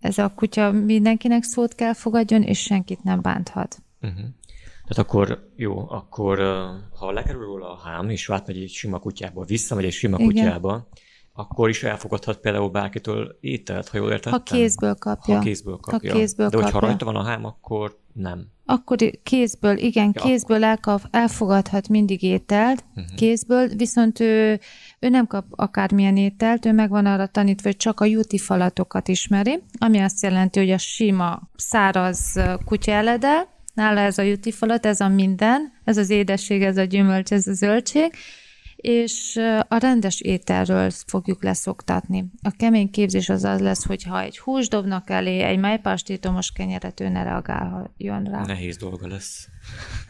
Ez 0.00 0.18
a 0.18 0.32
kutya 0.34 0.72
mindenkinek 0.72 1.42
szót 1.42 1.74
kell 1.74 1.92
fogadjon, 1.92 2.42
és 2.42 2.62
senkit 2.62 3.02
nem 3.02 3.20
bánthat. 3.20 3.78
Uh-huh. 4.00 4.26
Tehát 4.88 5.04
akkor 5.04 5.50
jó, 5.56 5.90
akkor 5.90 6.38
ha 6.98 7.10
lekerül 7.10 7.44
róla 7.44 7.72
a 7.72 7.76
hám, 7.76 8.10
és 8.10 8.30
átmegy 8.30 8.56
egy 8.56 8.70
sima 8.70 8.98
kutyába, 8.98 9.44
visszamegy 9.44 9.84
egy 9.84 9.92
sima 9.92 10.16
Igen. 10.18 10.28
kutyába, 10.28 10.88
akkor 11.32 11.68
is 11.68 11.82
elfogadhat 11.82 12.38
például 12.38 12.70
bárkitől 12.70 13.36
ételt, 13.40 13.88
ha 13.88 13.96
jól 13.96 14.10
értettem? 14.10 14.32
Ha 14.32 14.42
kézből 14.42 14.94
kapja. 14.94 15.36
Ha 15.36 15.40
kézből 15.40 15.76
kapja. 15.76 16.12
Ha 16.12 16.18
kézből 16.18 16.48
De 16.48 16.56
hogyha 16.56 16.72
kapja. 16.72 16.88
rajta 16.88 17.04
van 17.04 17.16
a 17.16 17.22
hám, 17.22 17.44
akkor 17.44 17.98
nem. 18.12 18.46
Akkor 18.70 18.96
kézből, 19.22 19.76
igen, 19.76 20.10
ja, 20.14 20.22
kézből 20.22 20.64
elkap, 20.64 21.00
elfogadhat 21.10 21.88
mindig 21.88 22.22
ételt, 22.22 22.84
uh-huh. 22.94 23.14
kézből, 23.16 23.68
viszont 23.68 24.20
ő, 24.20 24.60
ő 24.98 25.08
nem 25.08 25.26
kap 25.26 25.44
akármilyen 25.50 26.16
ételt, 26.16 26.66
ő 26.66 26.72
meg 26.72 26.90
van 26.90 27.06
arra 27.06 27.26
tanítva, 27.26 27.68
hogy 27.68 27.76
csak 27.76 28.00
a 28.00 28.04
juti 28.04 28.38
falatokat 28.38 29.08
ismeri, 29.08 29.62
ami 29.78 29.98
azt 29.98 30.22
jelenti, 30.22 30.58
hogy 30.58 30.70
a 30.70 30.78
sima, 30.78 31.50
száraz 31.56 32.40
kutya 32.64 32.92
eledel, 32.92 33.48
nála 33.74 34.00
ez 34.00 34.18
a 34.18 34.22
juti 34.22 34.52
falat, 34.52 34.86
ez 34.86 35.00
a 35.00 35.08
minden, 35.08 35.72
ez 35.84 35.96
az 35.96 36.10
édesség, 36.10 36.62
ez 36.62 36.76
a 36.76 36.84
gyümölcs, 36.84 37.32
ez 37.32 37.46
a 37.46 37.52
zöldség, 37.52 38.12
és 38.80 39.40
a 39.68 39.76
rendes 39.76 40.20
ételről 40.20 40.90
fogjuk 41.06 41.42
leszoktatni. 41.42 42.24
A 42.42 42.54
kemény 42.56 42.90
képzés 42.90 43.28
az 43.28 43.44
az 43.44 43.60
lesz, 43.60 43.86
hogy 43.86 44.02
ha 44.02 44.20
egy 44.20 44.38
hús 44.38 44.68
dobnak 44.68 45.10
elé, 45.10 45.40
egy 45.40 45.58
májpástétomos 45.58 46.50
kenyeret, 46.50 47.00
ő 47.00 47.08
ne 47.08 47.22
reagáljon 47.22 48.24
rá. 48.24 48.42
Nehéz 48.46 48.76
dolga 48.76 49.06
lesz. 49.06 49.48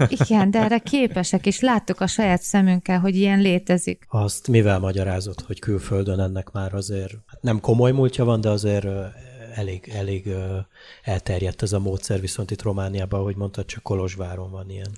Igen, 0.08 0.50
de 0.50 0.58
erre 0.58 0.78
képesek, 0.92 1.46
és 1.46 1.60
láttuk 1.60 2.00
a 2.00 2.06
saját 2.06 2.42
szemünkkel, 2.42 3.00
hogy 3.00 3.16
ilyen 3.16 3.40
létezik. 3.40 4.04
Azt 4.08 4.48
mivel 4.48 4.78
magyarázott, 4.78 5.40
hogy 5.40 5.58
külföldön 5.58 6.20
ennek 6.20 6.50
már 6.50 6.74
azért 6.74 7.12
nem 7.40 7.60
komoly 7.60 7.92
múltja 7.92 8.24
van, 8.24 8.40
de 8.40 8.48
azért 8.48 8.86
elég, 9.54 9.92
elég 9.94 10.28
elterjedt 11.02 11.62
ez 11.62 11.72
a 11.72 11.78
módszer, 11.78 12.20
viszont 12.20 12.50
itt 12.50 12.62
Romániában, 12.62 13.20
ahogy 13.20 13.36
mondtad, 13.36 13.64
csak 13.64 13.82
Kolozsváron 13.82 14.50
van 14.50 14.70
ilyen. 14.70 14.90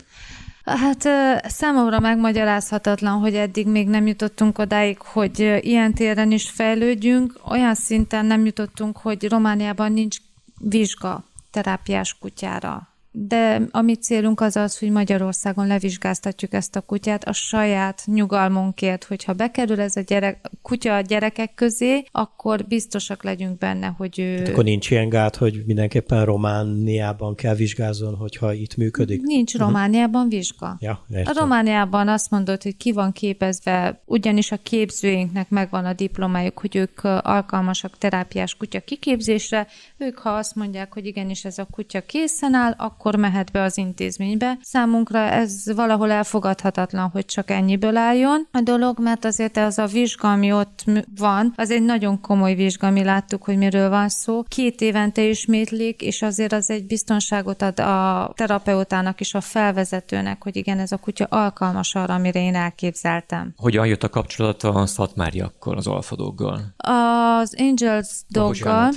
Hát 0.77 1.09
számomra 1.51 1.99
megmagyarázhatatlan, 1.99 3.19
hogy 3.19 3.35
eddig 3.35 3.67
még 3.67 3.89
nem 3.89 4.07
jutottunk 4.07 4.59
odáig, 4.59 4.99
hogy 5.01 5.59
ilyen 5.61 5.95
téren 5.95 6.31
is 6.31 6.51
fejlődjünk. 6.51 7.41
Olyan 7.49 7.75
szinten 7.75 8.27
nem 8.27 8.45
jutottunk, 8.45 8.97
hogy 8.97 9.29
Romániában 9.29 9.93
nincs 9.93 10.17
vizsga 10.59 11.25
terápiás 11.51 12.19
kutyára 12.19 12.90
de 13.13 13.63
a 13.71 13.81
mi 13.81 13.95
célunk 13.95 14.41
az 14.41 14.57
az, 14.57 14.79
hogy 14.79 14.91
Magyarországon 14.91 15.67
levizsgáztatjuk 15.67 16.53
ezt 16.53 16.77
a 16.77 16.81
kutyát 16.81 17.25
a 17.25 17.33
saját 17.33 18.03
nyugalmunkért, 18.07 19.05
hogyha 19.05 19.33
bekerül 19.33 19.81
ez 19.81 19.97
a 19.97 20.01
gyerek, 20.01 20.51
kutya 20.63 20.97
a 20.97 21.01
gyerekek 21.01 21.55
közé, 21.55 22.05
akkor 22.11 22.67
biztosak 22.67 23.23
legyünk 23.23 23.59
benne, 23.59 23.87
hogy 23.87 24.19
ő... 24.19 24.37
Hát 24.37 24.49
akkor 24.49 24.65
nincs 24.65 24.91
ilyen 24.91 25.09
gát, 25.09 25.37
hogy 25.37 25.63
mindenképpen 25.67 26.25
Romániában 26.25 27.35
kell 27.35 27.55
vizsgázzon, 27.55 28.15
hogyha 28.15 28.53
itt 28.53 28.77
működik? 28.77 29.23
Nincs 29.23 29.55
mhm. 29.55 29.63
Romániában 29.63 30.25
uh-huh. 30.25 30.39
vizsga. 30.39 30.77
Ja, 30.81 31.05
a 31.09 31.33
Romániában 31.39 32.09
azt 32.09 32.31
mondod, 32.31 32.63
hogy 32.63 32.77
ki 32.77 32.93
van 32.93 33.13
képezve, 33.13 34.03
ugyanis 34.05 34.53
a 34.53 34.59
képzőinknek 34.63 35.49
megvan 35.49 35.85
a 35.85 35.93
diplomájuk, 35.93 36.59
hogy 36.59 36.77
ők 36.77 37.05
alkalmasak 37.05 37.99
terápiás 37.99 38.55
kutya 38.55 38.81
kiképzésre, 38.81 39.67
ők 39.99 40.19
ha 40.19 40.31
azt 40.31 40.55
mondják, 40.55 40.93
hogy 40.93 41.07
igenis 41.07 41.45
ez 41.45 41.59
a 41.59 41.67
kutya 41.71 42.01
készen 42.01 42.55
áll, 42.55 42.75
akkor 42.77 43.00
mehet 43.17 43.53
be 43.53 43.63
az 43.63 43.79
intézménybe. 43.79 44.59
Számunkra 44.63 45.19
ez 45.19 45.75
valahol 45.75 46.11
elfogadhatatlan, 46.11 47.09
hogy 47.13 47.25
csak 47.25 47.51
ennyiből 47.51 47.97
álljon 47.97 48.49
a 48.53 48.61
dolog, 48.61 49.01
mert 49.01 49.25
azért 49.25 49.57
az 49.57 49.79
a 49.79 49.87
vizsga, 49.87 50.33
ami 50.33 50.53
ott 50.53 50.85
van, 51.17 51.53
az 51.57 51.71
egy 51.71 51.83
nagyon 51.83 52.21
komoly 52.21 52.55
vizsga, 52.55 52.91
mi 52.91 53.05
láttuk, 53.05 53.45
hogy 53.45 53.57
miről 53.57 53.89
van 53.89 54.09
szó. 54.09 54.43
Két 54.49 54.81
évente 54.81 55.23
ismétlik, 55.23 56.03
és 56.03 56.23
azért 56.23 56.53
az 56.53 56.71
egy 56.71 56.87
biztonságot 56.87 57.63
ad 57.63 57.81
a 57.81 58.33
terapeutának 58.37 59.21
és 59.21 59.35
a 59.35 59.41
felvezetőnek, 59.41 60.43
hogy 60.43 60.57
igen, 60.57 60.79
ez 60.79 60.93
a 60.93 60.97
kutya 60.97 61.25
alkalmas 61.25 61.95
arra, 61.95 62.15
amire 62.15 62.41
én 62.41 62.55
elképzeltem. 62.55 63.53
Hogyan 63.57 63.87
jött 63.87 64.03
a 64.03 64.09
kapcsolat 64.09 64.63
a 64.63 64.87
szatmáriakkal, 64.87 65.77
az 65.77 65.87
alfadóggal? 65.87 66.61
Az 66.77 67.55
Angels 67.59 68.09
doggal. 68.29 68.91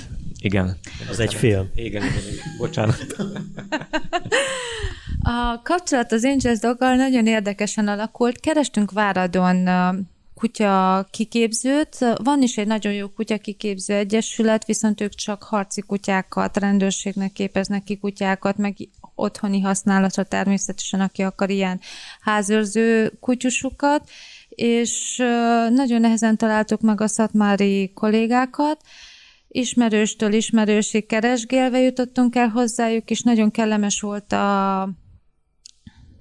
Igen. 0.44 0.76
Az 1.10 1.20
egy 1.20 1.34
film. 1.34 1.70
Igen, 1.74 2.02
igen, 2.02 2.22
igen. 2.32 2.44
Bocsánat. 2.58 2.96
A 5.26 5.60
kapcsolat 5.62 6.12
az 6.12 6.24
Angels 6.24 6.58
doggal 6.58 6.94
nagyon 6.94 7.26
érdekesen 7.26 7.88
alakult. 7.88 8.40
Kerestünk 8.40 8.90
Váradon 8.90 9.68
kutya 10.34 11.06
kiképzőt. 11.10 11.96
Van 12.22 12.42
is 12.42 12.56
egy 12.56 12.66
nagyon 12.66 12.92
jó 12.92 13.08
kutya 13.08 13.38
kiképző 13.38 13.94
egyesület, 13.94 14.64
viszont 14.64 15.00
ők 15.00 15.14
csak 15.14 15.42
harci 15.42 15.80
kutyákat, 15.80 16.56
rendőrségnek 16.56 17.32
képeznek 17.32 17.84
ki 17.84 17.98
kutyákat, 17.98 18.56
meg 18.56 18.76
otthoni 19.14 19.60
használatra 19.60 20.22
természetesen, 20.22 21.00
aki 21.00 21.22
akar 21.22 21.50
ilyen 21.50 21.80
házőrző 22.20 23.12
kutyusukat, 23.20 24.08
és 24.48 25.16
nagyon 25.70 26.00
nehezen 26.00 26.36
találtuk 26.36 26.80
meg 26.80 27.00
a 27.00 27.06
szatmári 27.06 27.92
kollégákat, 27.94 28.80
ismerőstől 29.54 30.32
ismerősig 30.32 31.06
keresgélve 31.06 31.80
jutottunk 31.80 32.36
el 32.36 32.48
hozzájuk, 32.48 33.10
és 33.10 33.22
nagyon 33.22 33.50
kellemes 33.50 34.00
volt 34.00 34.32
a 34.32 34.88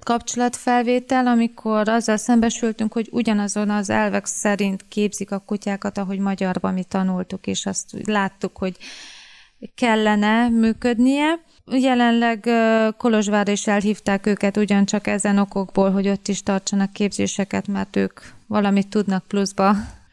kapcsolatfelvétel, 0.04 1.28
amikor 1.28 1.90
azzal 1.90 2.18
szembesültünk, 2.18 2.94
hogy 2.94 3.08
ugyanazon 3.12 3.70
az 3.70 3.90
elvek 3.90 4.26
szerint 4.26 4.86
képzik 4.88 5.32
a 5.32 5.40
kutyákat, 5.40 5.98
ahogy 5.98 6.20
magyarban 6.20 6.74
mi 6.74 6.84
tanultuk, 6.84 7.48
és 7.48 7.66
azt 7.66 8.08
láttuk, 8.08 8.58
hogy 8.58 8.78
kellene 9.76 10.50
működnie. 10.50 11.40
Jelenleg 11.66 12.50
Kolozsvárra 12.98 13.52
is 13.52 13.68
elhívták 13.68 14.26
őket 14.26 14.58
ugyancsak 14.58 15.08
ezen 15.08 15.38
okokból, 15.38 15.92
hogy 15.92 16.08
ott 16.08 16.28
is 16.28 16.44
tartsanak 16.44 16.94
képzéseket, 16.94 17.68
mert 17.68 17.96
ők 17.96 18.20
valamit 18.48 18.88
tudnak 18.88 19.28
pluszba 19.28 19.70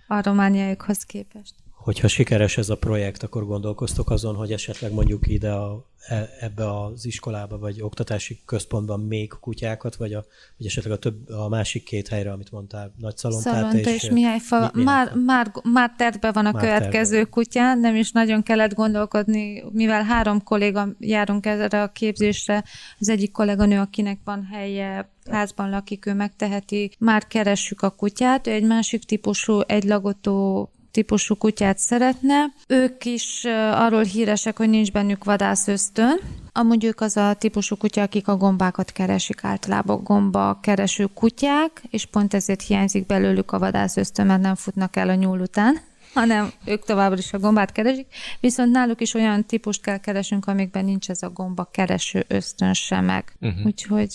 a 0.07 0.23
romániájukhoz 0.23 1.03
képest. 1.03 1.60
Hogyha 1.90 2.09
sikeres 2.09 2.57
ez 2.57 2.68
a 2.68 2.76
projekt, 2.76 3.22
akkor 3.22 3.46
gondolkoztok 3.46 4.11
azon, 4.11 4.35
hogy 4.35 4.53
esetleg 4.53 4.92
mondjuk 4.92 5.26
ide 5.26 5.50
a, 5.50 5.87
e, 6.07 6.29
ebbe 6.40 6.83
az 6.83 7.07
iskolába 7.07 7.59
vagy 7.59 7.83
oktatási 7.83 8.40
központban 8.44 9.00
még 9.00 9.33
kutyákat, 9.40 9.96
vagy, 9.96 10.12
a, 10.12 10.24
vagy 10.57 10.66
esetleg 10.66 10.92
a, 10.92 10.98
több, 10.98 11.31
a 11.31 11.48
másik 11.48 11.85
két 11.85 12.09
helyre, 12.09 12.33
amit 12.33 12.50
mondtál, 12.50 12.94
Nagy 12.98 13.16
Szalontát 13.16 13.55
Szalonta 13.55 13.90
és, 13.90 14.03
és 14.03 14.11
Mihályfa. 14.11 14.70
Mi, 14.74 14.83
már, 14.83 15.14
már, 15.14 15.53
már 15.62 15.94
tervben 15.96 16.33
van 16.33 16.46
a 16.46 16.53
már 16.53 16.62
következő 16.62 17.14
terve. 17.14 17.31
kutyán, 17.31 17.79
nem 17.79 17.96
is 17.96 18.12
nagyon 18.12 18.42
kellett 18.42 18.74
gondolkodni, 18.74 19.64
mivel 19.72 20.03
három 20.03 20.42
kolléga 20.42 20.88
járunk 20.98 21.46
erre 21.46 21.83
a 21.83 21.92
képzésre, 21.92 22.64
az 22.98 23.09
egyik 23.09 23.33
kolléganő, 23.33 23.79
akinek 23.79 24.18
van 24.24 24.44
helye, 24.44 25.11
házban 25.31 25.70
lakik, 25.70 26.07
ő 26.07 26.14
megteheti, 26.14 26.90
már 26.98 27.26
keressük 27.26 27.83
a 27.83 27.90
kutyát, 27.90 28.46
ő 28.46 28.50
egy 28.50 28.66
másik 28.66 29.05
típusú, 29.05 29.61
egy 29.66 29.85
lagotó 29.85 30.70
típusú 30.90 31.35
kutyát 31.35 31.79
szeretne. 31.79 32.44
Ők 32.66 33.05
is 33.05 33.44
arról 33.72 34.03
híresek, 34.03 34.57
hogy 34.57 34.68
nincs 34.68 34.92
bennük 34.92 35.24
vadászösztön. 35.24 36.20
Amúgy 36.53 36.85
ők 36.85 37.00
az 37.00 37.16
a 37.16 37.35
típusú 37.35 37.76
kutya, 37.76 38.03
akik 38.03 38.29
a 38.29 38.37
gombákat 38.37 38.92
keresik, 38.92 39.44
általában 39.44 40.03
gomba 40.03 40.59
kereső 40.62 41.07
kutyák, 41.14 41.83
és 41.90 42.07
pont 42.07 42.35
ezért 42.35 42.62
hiányzik 42.62 43.07
belőlük 43.07 43.53
a 43.53 43.59
vadászösztön, 43.59 44.26
mert 44.26 44.42
nem 44.42 44.55
futnak 44.55 44.96
el 44.96 45.09
a 45.09 45.14
nyúl 45.14 45.40
után 45.40 45.81
hanem 46.14 46.53
ők 46.64 46.85
továbbra 46.85 47.18
is 47.18 47.33
a 47.33 47.38
gombát 47.38 47.72
keresik, 47.72 48.07
viszont 48.40 48.72
náluk 48.72 49.00
is 49.00 49.14
olyan 49.14 49.44
típust 49.44 49.83
kell 49.83 49.98
keresünk, 49.98 50.46
amikben 50.46 50.85
nincs 50.85 51.11
ez 51.11 51.22
a 51.22 51.31
gomba 51.31 51.64
kereső 51.64 52.24
ösztön 52.29 52.72
sem 52.72 53.05
meg. 53.05 53.33
Uh-huh. 53.40 53.66
Úgyhogy 53.66 54.12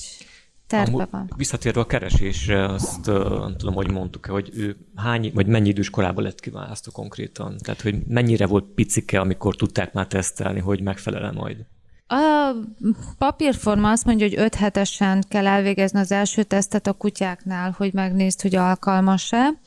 terve 0.67 1.07
van. 1.11 1.31
Visszatérve 1.35 1.79
a 1.79 1.85
keresésre, 1.85 2.65
azt 2.65 3.07
uh, 3.07 3.39
nem 3.39 3.57
tudom, 3.57 3.73
hogy 3.73 3.91
mondtuk-e, 3.91 4.31
hogy 4.31 4.49
ő 4.53 4.77
hány, 4.95 5.31
vagy 5.33 5.47
mennyi 5.47 5.69
idős 5.69 5.89
korában 5.89 6.23
lett 6.23 6.39
kiválasztó 6.39 6.91
konkrétan? 6.91 7.57
Tehát, 7.57 7.81
hogy 7.81 7.95
mennyire 8.07 8.45
volt 8.45 8.65
picike, 8.65 9.19
amikor 9.19 9.55
tudták 9.55 9.93
már 9.93 10.07
tesztelni, 10.07 10.59
hogy 10.59 10.81
megfelele 10.81 11.31
majd? 11.31 11.65
A 12.07 12.51
papírforma 13.17 13.91
azt 13.91 14.05
mondja, 14.05 14.27
hogy 14.27 14.37
5 14.37 14.55
hetesen 14.55 15.23
kell 15.29 15.47
elvégezni 15.47 15.99
az 15.99 16.11
első 16.11 16.43
tesztet 16.43 16.87
a 16.87 16.93
kutyáknál, 16.93 17.71
hogy 17.77 17.93
megnézd, 17.93 18.41
hogy 18.41 18.55
alkalmas-e. 18.55 19.59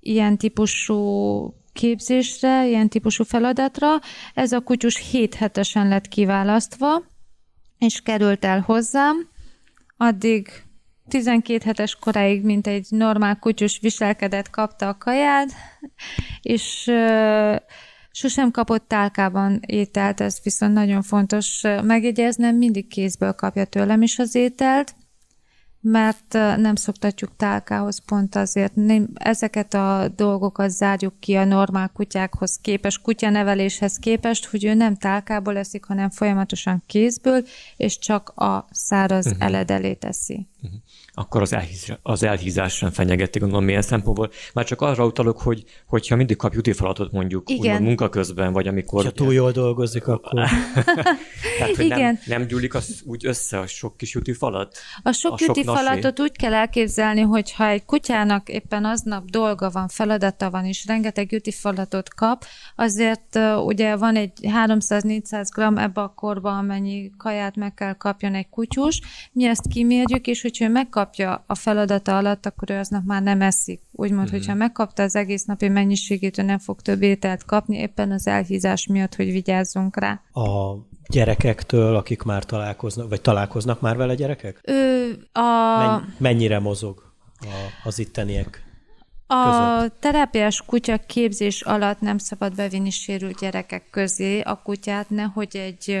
Ilyen 0.00 0.38
típusú 0.38 1.54
képzésre, 1.72 2.66
ilyen 2.68 2.88
típusú 2.88 3.24
feladatra. 3.24 3.88
Ez 4.34 4.52
a 4.52 4.60
kutyus 4.60 5.10
7 5.10 5.34
hetesen 5.34 5.88
lett 5.88 6.08
kiválasztva, 6.08 7.02
és 7.78 8.00
került 8.00 8.44
el 8.44 8.60
hozzám 8.60 9.28
addig 9.96 10.48
12 11.08 11.64
hetes 11.64 11.94
koráig, 11.94 12.44
mint 12.44 12.66
egy 12.66 12.86
normál 12.88 13.38
kutyus 13.38 13.78
viselkedett, 13.80 14.50
kapta 14.50 14.88
a 14.88 14.98
kaját, 14.98 15.52
és 16.42 16.90
Sosem 18.16 18.50
kapott 18.50 18.88
tálkában 18.88 19.60
ételt, 19.66 20.20
ez 20.20 20.38
viszont 20.42 20.72
nagyon 20.72 21.02
fontos 21.02 21.62
megjegyeznem, 21.82 22.56
mindig 22.56 22.88
kézből 22.88 23.32
kapja 23.32 23.64
tőlem 23.64 24.02
is 24.02 24.18
az 24.18 24.34
ételt, 24.34 24.94
mert 25.86 26.32
nem 26.56 26.74
szoktatjuk 26.74 27.36
tálkához 27.36 28.04
pont 28.04 28.34
azért. 28.34 28.74
Nem, 28.74 29.08
ezeket 29.14 29.74
a 29.74 30.08
dolgokat 30.16 30.70
zárjuk 30.70 31.20
ki 31.20 31.34
a 31.34 31.44
normál 31.44 31.90
kutyákhoz 31.94 32.58
képest, 32.60 33.02
kutyaneveléshez 33.02 33.96
képest, 33.96 34.46
hogy 34.46 34.64
ő 34.64 34.74
nem 34.74 34.96
tálkából 34.96 35.56
eszik, 35.56 35.84
hanem 35.84 36.10
folyamatosan 36.10 36.82
kézből, 36.86 37.44
és 37.76 37.98
csak 37.98 38.28
a 38.28 38.66
száraz 38.70 39.26
uh-huh. 39.26 39.44
eledelét 39.44 39.98
teszi. 39.98 40.48
Uh-huh 40.62 40.80
akkor 41.14 41.42
az, 41.42 41.52
elhíz, 41.52 41.96
az 42.02 42.22
elhízás 42.22 42.76
sem 42.76 42.90
fenyegeti, 42.90 43.38
gondolom 43.38 43.64
milyen 43.64 43.82
szempontból. 43.82 44.30
Már 44.54 44.64
csak 44.64 44.80
arra 44.80 45.06
utalok, 45.06 45.40
hogy 45.40 45.64
hogyha 45.86 46.16
mindig 46.16 46.36
kap 46.36 46.54
falatot 46.72 47.12
mondjuk 47.12 47.50
Igen. 47.50 47.82
munka 47.82 48.08
közben, 48.08 48.52
vagy 48.52 48.66
amikor... 48.66 49.04
Ha 49.04 49.10
túl 49.10 49.34
jól 49.34 49.50
dolgozik, 49.50 50.06
akkor... 50.06 50.32
Tehát, 51.58 51.76
hogy 51.76 51.84
Igen. 51.84 51.98
Nem, 51.98 52.18
nem 52.26 52.46
gyúlik 52.46 52.74
az 52.74 53.02
úgy 53.06 53.26
össze 53.26 53.58
a 53.58 53.66
sok 53.66 53.96
kis 53.96 54.18
falat? 54.36 54.76
A 55.02 55.12
sok, 55.12 55.32
a 55.32 55.36
sok 55.36 55.56
falatot 55.64 56.20
úgy 56.20 56.36
kell 56.36 56.54
elképzelni, 56.54 57.20
hogy 57.20 57.52
ha 57.52 57.66
egy 57.66 57.84
kutyának 57.84 58.48
éppen 58.48 58.84
aznap 58.84 59.30
dolga 59.30 59.70
van, 59.70 59.88
feladata 59.88 60.50
van, 60.50 60.64
és 60.64 60.86
rengeteg 60.86 61.42
falatot 61.50 62.14
kap, 62.14 62.44
azért 62.76 63.36
uh, 63.36 63.64
ugye 63.64 63.96
van 63.96 64.16
egy 64.16 64.32
300-400 64.42 65.46
g 65.56 65.78
ebbe 65.78 66.00
a 66.00 66.12
korba, 66.16 66.56
amennyi 66.58 67.10
kaját 67.18 67.56
meg 67.56 67.74
kell 67.74 67.92
kapjon 67.92 68.34
egy 68.34 68.48
kutyus. 68.48 69.00
Mi 69.32 69.44
ezt 69.44 69.68
kimérjük, 69.68 70.26
és 70.26 70.42
hogyha 70.42 70.68
megkap 70.68 71.03
megkapja 71.04 71.44
a 71.46 71.54
feladata 71.54 72.16
alatt, 72.16 72.46
akkor 72.46 72.70
ő 72.70 72.78
aznap 72.78 73.04
már 73.04 73.22
nem 73.22 73.40
eszik. 73.40 73.80
Úgymond, 73.92 74.24
uh-huh. 74.24 74.38
hogyha 74.38 74.54
megkapta 74.54 75.02
az 75.02 75.16
egész 75.16 75.44
napi 75.44 75.68
mennyiségét, 75.68 76.38
ő 76.38 76.42
nem 76.42 76.58
fog 76.58 76.80
több 76.80 77.02
ételt 77.02 77.44
kapni, 77.44 77.76
éppen 77.76 78.10
az 78.10 78.26
elhízás 78.26 78.86
miatt, 78.86 79.14
hogy 79.14 79.32
vigyázzunk 79.32 79.96
rá. 79.96 80.20
A 80.32 80.74
gyerekektől, 81.08 81.96
akik 81.96 82.22
már 82.22 82.44
találkoznak, 82.44 83.08
vagy 83.08 83.20
találkoznak 83.20 83.80
már 83.80 83.96
vele 83.96 84.14
gyerekek? 84.14 84.60
Ő 84.62 85.10
a... 85.32 85.76
Men- 85.78 86.14
mennyire 86.18 86.58
mozog 86.58 87.12
a, 87.40 87.88
az 87.88 87.98
itteniek? 87.98 88.62
A 89.26 89.76
között. 89.78 90.00
terápiás 90.00 90.62
kutya 90.66 90.98
képzés 90.98 91.62
alatt 91.62 92.00
nem 92.00 92.18
szabad 92.18 92.54
bevinni 92.54 92.90
sérült 92.90 93.38
gyerekek 93.38 93.90
közé 93.90 94.40
a 94.40 94.60
kutyát, 94.62 95.10
nehogy 95.10 95.56
egy 95.56 96.00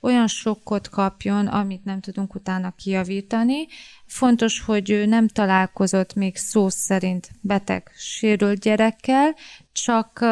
olyan 0.00 0.26
sokkot 0.26 0.88
kapjon, 0.88 1.46
amit 1.46 1.84
nem 1.84 2.00
tudunk 2.00 2.34
utána 2.34 2.74
kijavítani. 2.76 3.66
Fontos, 4.06 4.60
hogy 4.60 4.90
ő 4.90 5.06
nem 5.06 5.28
találkozott 5.28 6.14
még 6.14 6.36
szó 6.36 6.68
szerint 6.68 7.30
beteg, 7.40 7.90
sérült 7.96 8.60
gyerekkel, 8.60 9.34
csak 9.72 10.24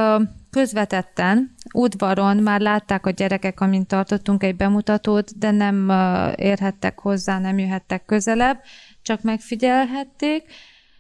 közvetetten, 0.51 1.55
udvaron 1.75 2.37
már 2.37 2.61
látták 2.61 3.07
a 3.07 3.11
gyerekek, 3.11 3.61
amint 3.61 3.87
tartottunk 3.87 4.43
egy 4.43 4.57
bemutatót, 4.57 5.39
de 5.39 5.51
nem 5.51 5.93
érhettek 6.37 6.99
hozzá, 6.99 7.39
nem 7.39 7.59
jöhettek 7.59 8.05
közelebb, 8.05 8.61
csak 9.03 9.23
megfigyelhették. 9.23 10.43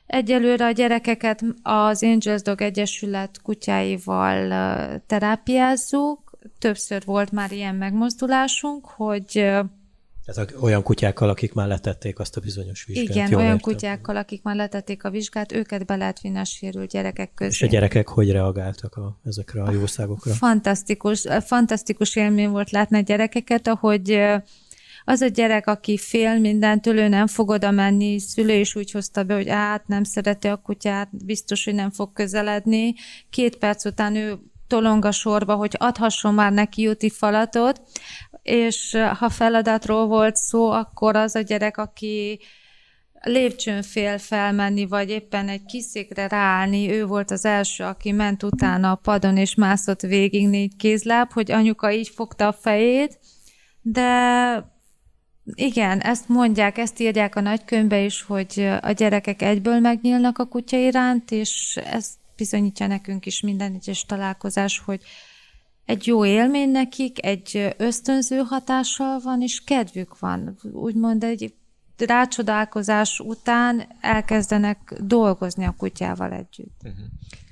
Egyelőre 0.06 0.66
a 0.66 0.70
gyerekeket 0.70 1.44
az 1.62 2.02
Angels 2.02 2.42
Dog 2.42 2.62
Egyesület 2.62 3.42
kutyáival 3.42 4.48
terápiázzuk, 5.06 6.27
többször 6.58 7.02
volt 7.04 7.32
már 7.32 7.52
ilyen 7.52 7.74
megmozdulásunk, 7.74 8.86
hogy 8.86 9.50
ez 10.28 10.40
olyan 10.60 10.82
kutyákkal, 10.82 11.28
akik 11.28 11.52
már 11.54 11.68
letették 11.68 12.18
azt 12.18 12.36
a 12.36 12.40
bizonyos 12.40 12.84
vizsgát. 12.84 13.08
Igen, 13.08 13.30
Jól 13.30 13.40
olyan 13.40 13.54
értem. 13.54 13.72
kutyákkal, 13.72 14.16
akik 14.16 14.42
már 14.42 14.56
letették 14.56 15.04
a 15.04 15.10
vizsgát, 15.10 15.52
őket 15.52 15.86
be 15.86 15.96
lehet 15.96 16.20
vinni 16.20 16.38
a 16.38 16.44
sérült 16.44 16.90
gyerekek 16.90 17.34
közé. 17.34 17.50
És 17.50 17.62
a 17.62 17.66
gyerekek 17.66 18.08
hogy 18.08 18.30
reagáltak 18.30 18.96
a, 18.96 19.18
ezekre 19.24 19.62
a 19.62 19.70
jószágokra? 19.70 20.32
Fantasztikus, 20.32 21.26
fantasztikus 21.44 22.16
élmény 22.16 22.48
volt 22.48 22.70
látni 22.70 22.96
a 22.96 23.00
gyerekeket, 23.00 23.66
ahogy 23.68 24.20
az 25.04 25.20
a 25.20 25.26
gyerek, 25.26 25.66
aki 25.66 25.98
fél 25.98 26.38
mindentől, 26.38 26.98
ő 26.98 27.08
nem 27.08 27.26
fog 27.26 27.48
oda 27.48 27.70
menni, 27.70 28.18
szülő 28.18 28.54
is 28.54 28.74
úgy 28.74 28.90
hozta 28.90 29.22
be, 29.22 29.34
hogy 29.34 29.48
át 29.48 29.86
nem 29.86 30.04
szereti 30.04 30.48
a 30.48 30.56
kutyát, 30.56 31.24
biztos, 31.24 31.64
hogy 31.64 31.74
nem 31.74 31.90
fog 31.90 32.12
közeledni. 32.12 32.94
Két 33.30 33.56
perc 33.56 33.84
után 33.84 34.16
ő 34.16 34.38
tolong 34.68 35.04
a 35.04 35.10
sorba, 35.10 35.54
hogy 35.54 35.74
adhasson 35.78 36.34
már 36.34 36.52
neki 36.52 36.82
juti 36.82 37.10
falatot, 37.10 37.82
és 38.42 38.96
ha 39.18 39.28
feladatról 39.28 40.06
volt 40.06 40.36
szó, 40.36 40.70
akkor 40.70 41.16
az 41.16 41.34
a 41.34 41.40
gyerek, 41.40 41.76
aki 41.76 42.40
lépcsőn 43.22 43.82
fél 43.82 44.18
felmenni, 44.18 44.86
vagy 44.86 45.10
éppen 45.10 45.48
egy 45.48 45.64
kiszékre 45.64 46.26
ráállni, 46.26 46.90
ő 46.90 47.06
volt 47.06 47.30
az 47.30 47.44
első, 47.44 47.84
aki 47.84 48.12
ment 48.12 48.42
utána 48.42 48.90
a 48.90 48.94
padon, 49.02 49.36
és 49.36 49.54
mászott 49.54 50.00
végig 50.00 50.48
négy 50.48 50.76
kézláb, 50.76 51.32
hogy 51.32 51.50
anyuka 51.50 51.92
így 51.92 52.08
fogta 52.08 52.46
a 52.46 52.52
fejét, 52.52 53.18
de 53.82 54.76
igen, 55.54 56.00
ezt 56.00 56.28
mondják, 56.28 56.78
ezt 56.78 57.00
írják 57.00 57.36
a 57.36 57.40
nagykönyvbe 57.40 58.00
is, 58.00 58.22
hogy 58.22 58.68
a 58.80 58.90
gyerekek 58.90 59.42
egyből 59.42 59.78
megnyílnak 59.78 60.38
a 60.38 60.44
kutya 60.44 60.76
iránt, 60.76 61.30
és 61.30 61.80
ezt 61.84 62.14
bizonyítja 62.38 62.86
nekünk 62.86 63.26
is 63.26 63.40
minden 63.40 63.74
egyes 63.74 64.04
találkozás, 64.04 64.78
hogy 64.78 65.00
egy 65.84 66.06
jó 66.06 66.24
élmény 66.24 66.70
nekik, 66.70 67.24
egy 67.24 67.74
ösztönző 67.76 68.36
hatással 68.36 69.18
van, 69.18 69.42
és 69.42 69.64
kedvük 69.64 70.18
van. 70.18 70.58
Úgymond 70.72 71.24
egy 71.24 71.54
rácsodálkozás 71.96 73.20
után 73.20 73.88
elkezdenek 74.00 74.94
dolgozni 75.00 75.64
a 75.64 75.74
kutyával 75.76 76.32
együtt. 76.32 76.80
Uh-huh. 76.84 77.06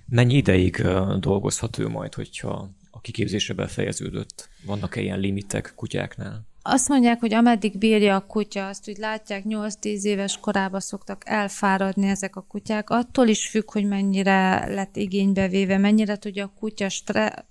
Mennyi 0.08 0.34
ideig 0.34 0.76
dolgozhat 1.18 1.78
ő 1.78 1.88
majd, 1.88 2.14
hogyha 2.14 2.70
a 2.90 3.00
kiképzése 3.00 3.54
befejeződött? 3.54 4.48
Vannak-e 4.66 5.00
ilyen 5.00 5.18
limitek 5.18 5.72
kutyáknál? 5.76 6.46
Azt 6.68 6.88
mondják, 6.88 7.20
hogy 7.20 7.34
ameddig 7.34 7.78
bírja 7.78 8.14
a 8.14 8.26
kutya, 8.26 8.66
azt 8.68 8.88
úgy 8.88 8.96
látják, 8.96 9.42
8-10 9.48 10.02
éves 10.02 10.38
korában 10.40 10.80
szoktak 10.80 11.22
elfáradni 11.24 12.08
ezek 12.08 12.36
a 12.36 12.44
kutyák. 12.48 12.90
Attól 12.90 13.28
is 13.28 13.48
függ, 13.48 13.72
hogy 13.72 13.84
mennyire 13.84 14.66
lett 14.68 14.96
igénybe 14.96 15.48
véve, 15.48 15.78
mennyire 15.78 16.16
tudja 16.16 16.44
a 16.44 16.52
kutya 16.58 16.88
stre- 16.88 17.44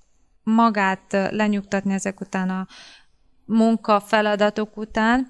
magát 0.43 1.30
lenyugtatni 1.32 1.93
ezek 1.93 2.19
után 2.19 2.49
a 2.49 2.67
munka 3.45 3.99
feladatok 3.99 4.78
után, 4.78 5.28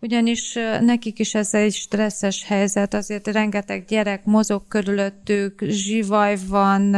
ugyanis 0.00 0.52
nekik 0.80 1.18
is 1.18 1.34
ez 1.34 1.54
egy 1.54 1.72
stresszes 1.72 2.44
helyzet, 2.44 2.94
azért 2.94 3.26
rengeteg 3.26 3.84
gyerek 3.84 4.24
mozog 4.24 4.68
körülöttük, 4.68 5.62
zsivaj 5.62 6.36
van, 6.48 6.94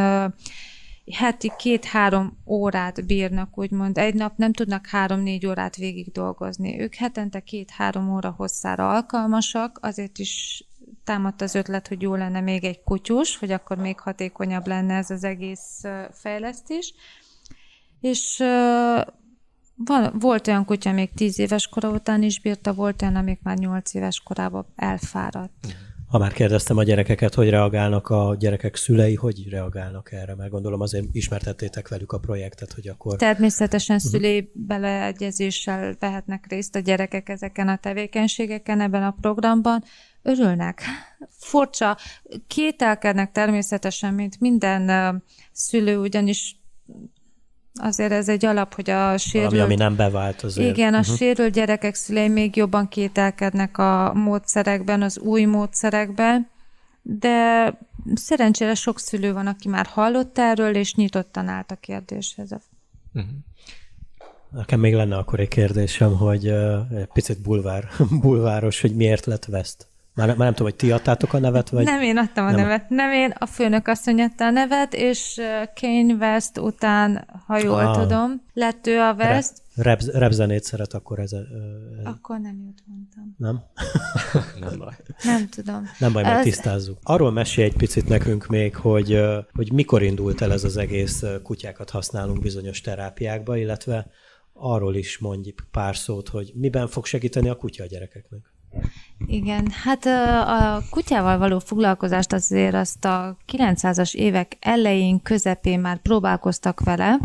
heti 1.15 1.53
két-három 1.59 2.39
órát 2.47 3.07
bírnak, 3.07 3.59
úgymond. 3.59 3.99
Egy 3.99 4.15
nap 4.15 4.37
nem 4.37 4.53
tudnak 4.53 4.87
három-négy 4.87 5.47
órát 5.47 5.77
végig 5.77 6.13
dolgozni. 6.13 6.81
Ők 6.81 6.95
hetente 6.95 7.41
két-három 7.41 8.15
óra 8.15 8.35
hosszára 8.37 8.89
alkalmasak, 8.91 9.79
azért 9.83 10.19
is 10.19 10.65
támadt 11.05 11.41
az 11.41 11.55
ötlet, 11.55 11.89
hogy 11.89 12.03
jó 12.03 12.15
lenne 12.15 12.41
még 12.41 12.65
egy 12.65 12.83
kutyus, 12.83 13.37
hogy 13.37 13.51
akkor 13.51 13.77
még 13.77 14.01
hatékonyabb 14.01 14.67
lenne 14.67 14.95
ez 14.95 15.11
az 15.11 15.25
egész 15.25 15.83
fejlesztés. 16.13 16.95
És 18.01 18.37
van, 19.75 20.13
volt 20.19 20.47
olyan 20.47 20.65
kutya, 20.65 20.93
még 20.93 21.11
tíz 21.15 21.39
éves 21.39 21.69
kora 21.69 21.91
után 21.91 22.23
is 22.23 22.41
bírta, 22.41 22.75
volt 22.75 23.03
olyan, 23.03 23.17
amik 23.17 23.43
már 23.43 23.57
nyolc 23.57 23.95
éves 23.95 24.21
korában 24.21 24.67
elfáradt. 24.77 25.77
Ha 26.09 26.19
már 26.19 26.33
kérdeztem 26.33 26.77
a 26.77 26.83
gyerekeket, 26.83 27.35
hogy 27.35 27.51
reagálnak 27.51 28.09
a 28.09 28.37
gyerekek 28.39 28.77
szülei, 28.77 29.15
hogy 29.15 29.49
reagálnak 29.49 30.13
erre? 30.13 30.35
Mert 30.35 30.51
gondolom 30.51 30.81
azért 30.81 31.05
ismertettétek 31.13 31.89
velük 31.89 32.13
a 32.13 32.19
projektet, 32.19 32.73
hogy 32.73 32.89
akkor... 32.89 33.17
Természetesen 33.17 33.97
uh-huh. 33.97 34.11
szülői 34.11 34.51
beleegyezéssel 34.55 35.97
vehetnek 35.99 36.47
részt 36.49 36.77
a 36.77 36.79
gyerekek 36.79 37.29
ezeken 37.29 37.69
a 37.69 37.77
tevékenységeken 37.77 38.81
ebben 38.81 39.03
a 39.03 39.17
programban. 39.21 39.85
Örülnek. 40.23 40.83
Furcsa. 41.31 41.97
Kételkednek 42.47 43.33
természetesen, 43.33 44.15
mint 44.15 44.41
minden 44.41 45.23
szülő, 45.53 45.99
ugyanis 45.99 46.61
azért 47.79 48.13
ez 48.13 48.29
egy 48.29 48.45
alap, 48.45 48.75
hogy 48.75 48.91
a 48.91 49.19
sérült... 49.19 49.51
Valami, 49.51 49.73
ami 49.73 49.83
nem 49.83 49.97
bevált 49.97 50.43
azért. 50.43 50.77
Igen, 50.77 50.95
a 50.95 50.99
uh-huh. 50.99 51.17
sérült 51.17 51.53
gyerekek 51.53 51.95
szülei 51.95 52.29
még 52.29 52.57
jobban 52.57 52.89
kételkednek 52.89 53.79
a 53.79 54.13
módszerekben, 54.15 55.03
az 55.03 55.19
új 55.19 55.45
módszerekben, 55.45 56.49
de 57.03 57.73
szerencsére 58.15 58.75
sok 58.75 58.99
szülő 58.99 59.33
van, 59.33 59.47
aki 59.47 59.69
már 59.69 59.87
hallott 59.87 60.39
erről, 60.39 60.75
és 60.75 60.95
nyitottan 60.95 61.49
állt 61.49 61.71
a 61.71 61.75
kérdéshez. 61.75 62.51
Uh-huh. 63.13 63.31
Nekem 64.51 64.81
még 64.81 64.95
lenne 64.95 65.17
akkor 65.17 65.41
egy 65.41 65.49
kérdésem, 65.49 66.17
hogy 66.17 66.51
uh, 66.51 66.99
egy 66.99 67.09
picit 67.13 67.41
bulvár, 67.41 67.89
bulváros, 68.23 68.81
hogy 68.81 68.95
miért 68.95 69.27
lett 69.27 69.47
West? 69.49 69.87
Már, 70.19 70.29
már 70.29 70.37
nem 70.37 70.51
tudom, 70.51 70.67
hogy 70.67 70.77
ti 70.77 70.91
adtátok 70.91 71.33
a 71.33 71.39
nevet, 71.39 71.69
vagy? 71.69 71.85
Nem 71.85 72.03
én 72.03 72.17
adtam 72.17 72.47
a 72.47 72.51
nem. 72.51 72.61
nevet. 72.61 72.89
Nem 72.89 73.13
én, 73.13 73.35
a 73.39 73.47
főnök 73.47 73.87
asszony 73.87 74.21
adta 74.21 74.45
a 74.45 74.51
nevet, 74.51 74.95
és 74.95 75.41
Kane 75.81 76.15
West 76.15 76.59
után, 76.59 77.29
ha 77.47 77.59
jól 77.59 77.87
ah. 77.87 78.01
tudom, 78.01 78.43
lett 78.53 78.87
ő 78.87 78.99
a 78.99 79.15
West. 79.19 79.53
rep, 79.75 80.03
repzenét 80.03 80.65
szeret, 80.65 80.95
akkor 80.95 81.19
ez... 81.19 81.33
ez 81.33 81.45
akkor 82.05 82.41
nem 82.41 82.63
jut, 82.65 82.83
mondtam. 82.87 83.35
Nem? 83.37 83.63
nem 84.69 84.79
baj. 84.79 84.95
Nem 85.25 85.49
tudom. 85.49 85.89
Nem 85.99 86.13
baj, 86.13 86.23
majd 86.23 86.43
tisztázzuk. 86.43 86.99
Arról 87.03 87.33
mesélj 87.33 87.69
egy 87.69 87.77
picit 87.77 88.09
nekünk 88.09 88.47
még, 88.47 88.77
hogy, 88.77 89.21
hogy 89.53 89.73
mikor 89.73 90.03
indult 90.03 90.41
el 90.41 90.53
ez 90.53 90.65
az 90.65 90.77
egész 90.77 91.25
kutyákat 91.43 91.91
használunk 91.91 92.41
bizonyos 92.41 92.81
terápiákba, 92.81 93.57
illetve 93.57 94.07
arról 94.53 94.95
is 94.95 95.19
mondj 95.19 95.55
pár 95.71 95.97
szót, 95.97 96.29
hogy 96.29 96.53
miben 96.55 96.89
fog 96.89 97.07
segíteni 97.07 97.49
a 97.49 97.57
kutya 97.57 97.83
a 97.83 97.87
gyerekeknek. 97.87 98.57
Igen, 99.27 99.71
hát 99.85 100.07
a 100.47 100.83
kutyával 100.91 101.39
való 101.39 101.59
foglalkozást 101.59 102.33
azért 102.33 102.75
azt 102.75 103.05
a 103.05 103.37
900-as 103.53 104.15
évek 104.15 104.57
elején, 104.61 105.23
közepén 105.23 105.81
már 105.81 105.99
próbálkoztak 105.99 106.81
vele, 106.81 107.19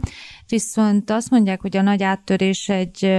viszont 0.47 1.10
azt 1.10 1.29
mondják, 1.29 1.62
hogy 1.62 1.77
a 1.77 1.82
nagy 1.82 2.03
áttörés 2.03 2.69
egy 2.69 3.12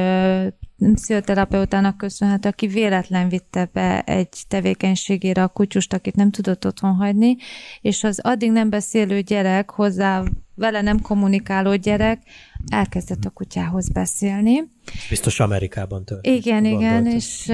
pszichoterapeutának 0.94 1.96
köszönhető, 1.96 2.48
aki 2.48 2.66
véletlen 2.66 3.28
vitte 3.28 3.70
be 3.72 4.00
egy 4.00 4.44
tevékenységére 4.48 5.42
a 5.42 5.48
kutyust, 5.48 5.92
akit 5.92 6.14
nem 6.14 6.30
tudott 6.30 6.66
otthon 6.66 6.94
hagyni, 6.94 7.36
és 7.80 8.04
az 8.04 8.20
addig 8.20 8.50
nem 8.50 8.70
beszélő 8.70 9.20
gyerek, 9.20 9.70
hozzá 9.70 10.22
vele 10.54 10.80
nem 10.80 11.00
kommunikáló 11.00 11.74
gyerek 11.74 12.22
elkezdett 12.68 13.24
a 13.24 13.30
kutyához 13.30 13.88
beszélni. 13.88 14.62
Biztos 15.08 15.40
Amerikában 15.40 16.04
történt. 16.04 16.36
Igen, 16.36 16.64
igen, 16.64 17.06
és 17.06 17.52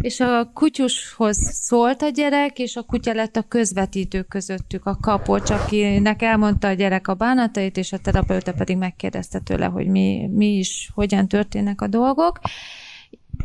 és 0.00 0.20
a 0.20 0.50
kutyushoz 0.54 1.38
szólt 1.52 2.02
a 2.02 2.08
gyerek, 2.08 2.58
és 2.58 2.76
a 2.76 2.82
kutya 2.82 3.12
lett 3.12 3.36
a 3.36 3.42
közvetítő 3.42 4.22
közöttük, 4.22 4.86
a 4.86 4.96
kapocs, 5.00 5.50
akinek 5.50 6.22
elmondta 6.22 6.68
a 6.68 6.72
gyerek 6.72 7.08
a 7.08 7.14
bánatait, 7.14 7.76
és 7.76 7.92
a 7.92 7.98
terapeuta 7.98 8.52
pedig 8.52 8.76
megkérdezte 8.76 9.38
tőle, 9.38 9.66
hogy 9.66 9.86
mi, 9.86 10.28
mi 10.32 10.46
is, 10.46 10.90
hogyan 10.94 11.28
történnek 11.28 11.80
a 11.80 11.86
dolgok. 11.86 12.40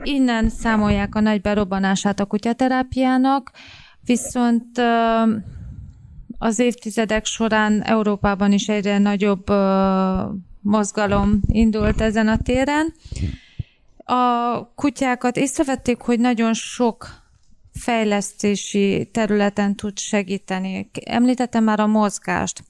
Innen 0.04 0.50
számolják 0.50 1.16
a 1.16 1.20
nagy 1.20 1.42
berobbanását 1.42 2.20
a 2.20 2.26
kutyaterápiának, 2.26 3.52
viszont 4.06 4.82
az 6.44 6.60
évtizedek 6.60 7.26
során 7.26 7.82
Európában 7.82 8.52
is 8.52 8.68
egyre 8.68 8.98
nagyobb 8.98 9.52
mozgalom 10.62 11.40
indult 11.48 12.02
ezen 12.02 12.28
a 12.28 12.38
téren 12.38 12.94
a 14.06 14.74
kutyákat 14.76 15.38
észrevették, 15.38 16.02
hogy 16.02 16.20
nagyon 16.20 16.54
sok 16.54 17.08
fejlesztési 17.74 19.10
területen 19.12 19.76
tud 19.76 20.00
segíteni. 20.00 20.90
Említettem 21.06 21.64
már 21.64 21.80
a 21.80 21.88
mozgást. 21.88 22.64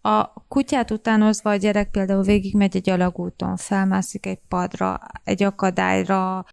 A 0.00 0.32
kutyát 0.48 0.90
utánozva 0.90 1.50
a 1.50 1.56
gyerek 1.56 1.90
például 1.90 2.22
végigmegy 2.22 2.76
egy 2.76 2.90
alagúton, 2.90 3.56
felmászik 3.56 4.26
egy 4.26 4.40
padra, 4.48 5.00
egy 5.24 5.42
akadályra, 5.42 6.44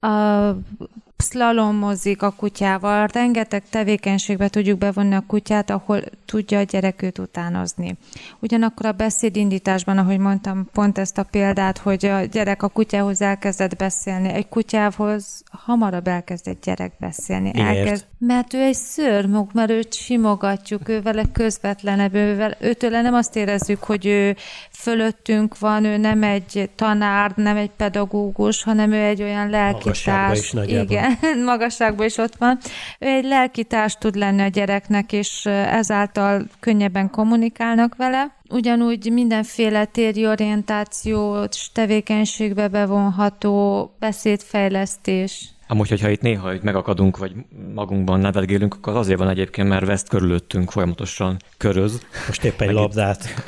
szlalomozik 1.22 2.22
a 2.22 2.32
kutyával, 2.32 3.08
rengeteg 3.08 3.64
tevékenységbe 3.70 4.48
tudjuk 4.48 4.78
bevonni 4.78 5.16
a 5.16 5.24
kutyát, 5.28 5.70
ahol 5.70 6.02
tudja 6.26 6.60
a 6.60 6.64
gyerek 6.64 7.02
őt 7.02 7.18
utánozni. 7.18 7.98
Ugyanakkor 8.40 8.86
a 8.86 8.92
beszédindításban, 8.92 9.98
ahogy 9.98 10.18
mondtam, 10.18 10.70
pont 10.74 10.98
ezt 10.98 11.18
a 11.18 11.24
példát, 11.24 11.78
hogy 11.78 12.06
a 12.06 12.24
gyerek 12.24 12.64
a 12.64 12.68
kutyához 12.68 13.22
elkezdett 13.22 13.76
beszélni, 13.76 14.30
egy 14.30 14.50
kutyához 14.50 15.44
hamarabb 15.52 16.08
elkezd 16.08 16.48
egy 16.48 16.60
gyerek 16.64 16.92
beszélni. 17.00 17.52
Miért? 17.54 17.78
Elkezd, 17.78 18.06
mert 18.18 18.54
ő 18.54 18.62
egy 18.62 18.76
szörmuk, 18.76 19.54
mert 19.54 19.70
őt 19.70 19.94
simogatjuk, 19.94 20.90
ő 20.90 21.02
vele 21.02 21.24
közvetlenebb, 21.34 22.14
ővel, 22.14 22.58
őtől 22.60 22.90
nem 22.90 23.14
azt 23.14 23.36
érezzük, 23.36 23.84
hogy 23.84 24.06
ő 24.06 24.36
fölöttünk 24.80 25.60
van, 25.60 25.84
ő 25.84 25.98
nem 25.98 26.24
egy 26.24 26.70
tanár, 26.76 27.32
nem 27.36 27.58
egy 27.58 27.70
pedagógus, 27.78 28.64
hanem 28.64 28.92
ő 28.92 29.04
egy 29.04 29.22
olyan 29.22 29.50
lelkitárs. 29.50 30.54
Igen, 30.66 31.18
magasságban 31.46 32.06
is 32.06 32.18
ott 32.18 32.36
van. 32.36 32.58
Ő 33.00 33.08
egy 33.08 33.24
lelkitárs 33.24 33.96
tud 33.96 34.16
lenni 34.16 34.42
a 34.42 34.48
gyereknek, 34.48 35.12
és 35.12 35.46
ezáltal 35.46 36.48
könnyebben 36.60 37.10
kommunikálnak 37.10 37.96
vele. 37.96 38.38
Ugyanúgy 38.50 39.12
mindenféle 39.12 39.86
téri 39.86 40.28
orientációs 40.28 41.72
tevékenységbe 41.74 42.68
bevonható 42.68 43.92
beszédfejlesztés, 44.00 45.50
Amúgy, 45.72 45.90
hogyha 45.90 46.10
itt 46.10 46.22
néha 46.22 46.54
itt 46.54 46.64
megakadunk, 46.64 47.18
vagy 47.18 47.32
magunkban 47.74 48.20
nevelgélünk, 48.20 48.74
akkor 48.74 48.96
azért 48.96 49.20
van 49.20 49.30
egyébként, 49.30 49.68
mert 49.68 49.86
veszt 49.86 50.10
körülöttünk 50.10 50.72
folyamatosan 50.72 51.38
köröz. 51.58 52.06
Most 52.28 52.44
éppen 52.44 52.68
egy 52.68 52.74
labdát 52.74 53.44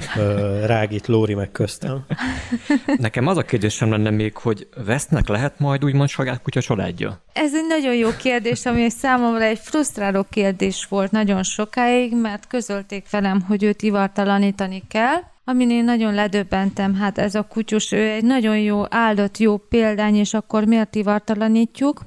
rágít 0.65 1.07
Lóri 1.07 1.33
meg 1.33 1.51
köztem. 1.51 2.05
Nekem 2.97 3.27
az 3.27 3.37
a 3.37 3.41
kérdésem 3.41 3.91
lenne 3.91 4.09
még, 4.09 4.37
hogy 4.37 4.67
vesznek 4.85 5.27
lehet 5.27 5.59
majd 5.59 5.83
úgymond 5.83 6.09
saját 6.09 6.41
kutya 6.41 6.61
családja? 6.61 7.21
Ez 7.33 7.55
egy 7.55 7.67
nagyon 7.67 7.95
jó 7.95 8.09
kérdés, 8.17 8.65
ami 8.65 8.89
számomra 8.89 9.43
egy 9.43 9.59
frusztráló 9.59 10.25
kérdés 10.29 10.85
volt 10.89 11.11
nagyon 11.11 11.43
sokáig, 11.43 12.15
mert 12.21 12.47
közölték 12.47 13.09
velem, 13.09 13.41
hogy 13.41 13.63
őt 13.63 13.81
ivartalanítani 13.81 14.83
kell, 14.87 15.17
amin 15.43 15.69
én 15.71 15.83
nagyon 15.83 16.13
ledöbbentem, 16.13 16.95
hát 16.95 17.17
ez 17.17 17.35
a 17.35 17.41
kutyus, 17.41 17.91
ő 17.91 18.09
egy 18.09 18.23
nagyon 18.23 18.57
jó 18.57 18.83
áldott, 18.89 19.37
jó 19.37 19.57
példány, 19.57 20.15
és 20.15 20.33
akkor 20.33 20.65
miért 20.65 20.95
ivartalanítjuk? 20.95 22.01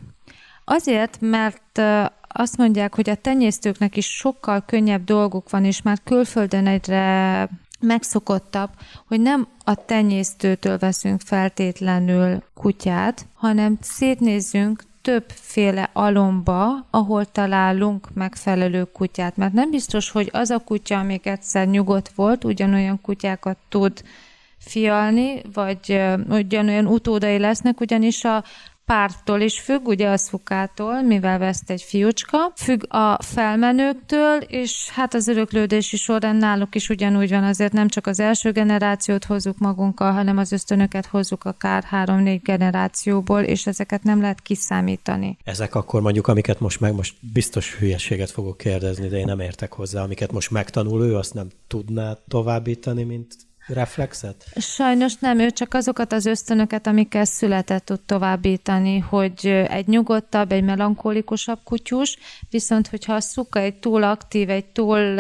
Azért, 0.65 1.17
mert 1.21 1.81
azt 2.29 2.57
mondják, 2.57 2.95
hogy 2.95 3.11
a 3.11 3.15
tenyésztőknek 3.15 3.97
is 3.97 4.07
sokkal 4.07 4.65
könnyebb 4.67 5.05
dolguk 5.05 5.51
van, 5.51 5.65
és 5.65 5.83
már 5.83 5.99
külföldön 6.05 6.67
egyre 6.67 7.49
megszokottabb, 7.81 8.71
hogy 9.07 9.21
nem 9.21 9.49
a 9.65 9.75
tenyésztőtől 9.75 10.79
veszünk 10.79 11.21
feltétlenül 11.21 12.43
kutyát, 12.55 13.27
hanem 13.35 13.79
szétnézzünk 13.81 14.85
többféle 15.03 15.91
alomba, 15.93 16.87
ahol 16.91 17.25
találunk 17.25 18.09
megfelelő 18.15 18.85
kutyát. 18.85 19.37
Mert 19.37 19.53
nem 19.53 19.71
biztos, 19.71 20.11
hogy 20.11 20.29
az 20.33 20.51
a 20.51 20.59
kutya, 20.59 20.99
amik 20.99 21.27
egyszer 21.27 21.67
nyugodt 21.67 22.09
volt, 22.15 22.45
ugyanolyan 22.45 23.01
kutyákat 23.01 23.57
tud 23.69 24.03
fialni, 24.59 25.43
vagy 25.53 26.03
ugyanolyan 26.29 26.87
utódai 26.87 27.39
lesznek, 27.39 27.81
ugyanis 27.81 28.25
a 28.25 28.45
pártól 28.85 29.41
is 29.41 29.61
függ, 29.61 29.87
ugye 29.87 30.09
a 30.09 30.17
szukától, 30.17 31.03
mivel 31.03 31.39
veszt 31.39 31.71
egy 31.71 31.83
fiúcska, 31.83 32.53
függ 32.57 32.95
a 32.95 33.23
felmenőktől, 33.23 34.37
és 34.37 34.89
hát 34.91 35.15
az 35.15 35.29
öröklődési 35.29 35.97
során 35.97 36.37
náluk 36.37 36.75
is 36.75 36.89
ugyanúgy 36.89 37.31
van, 37.31 37.45
azért 37.45 37.73
nem 37.73 37.89
csak 37.89 38.07
az 38.07 38.21
első 38.21 38.53
generációt 38.53 39.25
hozzuk 39.25 39.59
magunkkal, 39.59 40.13
hanem 40.13 40.39
az 40.39 40.53
ösztönöket 40.53 41.07
hozzuk 41.07 41.45
akár 41.45 41.83
három-négy 41.83 42.43
generációból, 42.43 43.41
és 43.41 43.67
ezeket 43.67 44.03
nem 44.03 44.21
lehet 44.21 44.41
kiszámítani. 44.41 45.37
Ezek 45.45 45.75
akkor 45.75 46.01
mondjuk, 46.01 46.27
amiket 46.27 46.61
most 46.61 46.81
meg, 46.81 46.95
most 46.95 47.15
biztos 47.33 47.75
hülyeséget 47.75 48.31
fogok 48.31 48.57
kérdezni, 48.57 49.09
de 49.09 49.17
én 49.17 49.25
nem 49.25 49.41
értek 49.41 49.73
hozzá, 49.73 50.03
amiket 50.03 50.33
most 50.33 50.51
megtanul 50.51 51.03
ő, 51.05 51.17
azt 51.17 51.35
nem 51.35 51.49
tudná 51.67 52.17
továbbítani, 52.29 53.03
mint 53.03 53.35
reflexet? 53.67 54.45
Sajnos 54.57 55.17
nem, 55.17 55.39
ő 55.39 55.51
csak 55.51 55.75
azokat 55.75 56.13
az 56.13 56.27
ösztönöket, 56.27 56.87
amikkel 56.87 57.25
született 57.25 57.85
tud 57.85 58.01
továbbítani, 58.01 58.99
hogy 58.99 59.47
egy 59.69 59.87
nyugodtabb, 59.87 60.53
egy 60.53 60.65
melankólikusabb 60.65 61.59
kutyus, 61.65 62.19
viszont 62.51 62.89
hogyha 62.89 63.15
a 63.15 63.21
szuka 63.21 63.59
egy 63.59 63.75
túl 63.75 64.03
aktív, 64.03 64.51
egy 64.51 64.65
túl 64.65 65.15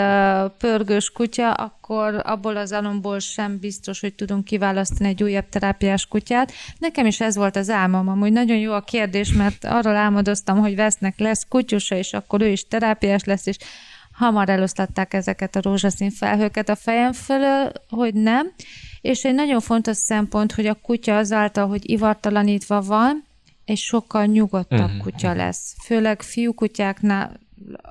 pörgős 0.58 1.10
kutya, 1.10 1.52
akkor 1.52 2.20
abból 2.24 2.56
az 2.56 2.72
alomból 2.72 3.18
sem 3.18 3.58
biztos, 3.58 4.00
hogy 4.00 4.14
tudunk 4.14 4.44
kiválasztani 4.44 5.08
egy 5.08 5.22
újabb 5.22 5.48
terápiás 5.48 6.06
kutyát. 6.06 6.52
Nekem 6.78 7.06
is 7.06 7.20
ez 7.20 7.36
volt 7.36 7.56
az 7.56 7.70
álmom, 7.70 8.08
amúgy 8.08 8.32
nagyon 8.32 8.58
jó 8.58 8.72
a 8.72 8.80
kérdés, 8.80 9.32
mert 9.32 9.64
arról 9.64 9.96
álmodoztam, 9.96 10.58
hogy 10.58 10.76
vesznek 10.76 11.18
lesz 11.18 11.46
kutyusa, 11.48 11.96
és 11.96 12.12
akkor 12.12 12.40
ő 12.40 12.48
is 12.48 12.68
terápiás 12.68 13.24
lesz, 13.24 13.46
és 13.46 13.56
hamar 14.14 14.48
eloszlatták 14.48 15.14
ezeket 15.14 15.56
a 15.56 15.62
rózsaszín 15.62 16.10
felhőket 16.10 16.68
a 16.68 16.74
fejem 16.74 17.12
fölől, 17.12 17.72
hogy 17.88 18.14
nem. 18.14 18.52
És 19.00 19.24
egy 19.24 19.34
nagyon 19.34 19.60
fontos 19.60 19.96
szempont, 19.96 20.52
hogy 20.52 20.66
a 20.66 20.74
kutya 20.74 21.16
azáltal, 21.16 21.66
hogy 21.68 21.90
ivartalanítva 21.90 22.80
van, 22.80 23.24
egy 23.64 23.78
sokkal 23.78 24.24
nyugodtabb 24.24 24.78
uh-huh. 24.78 25.02
kutya 25.02 25.34
lesz. 25.34 25.74
Főleg 25.84 26.22
fiúkutyáknál 26.22 27.40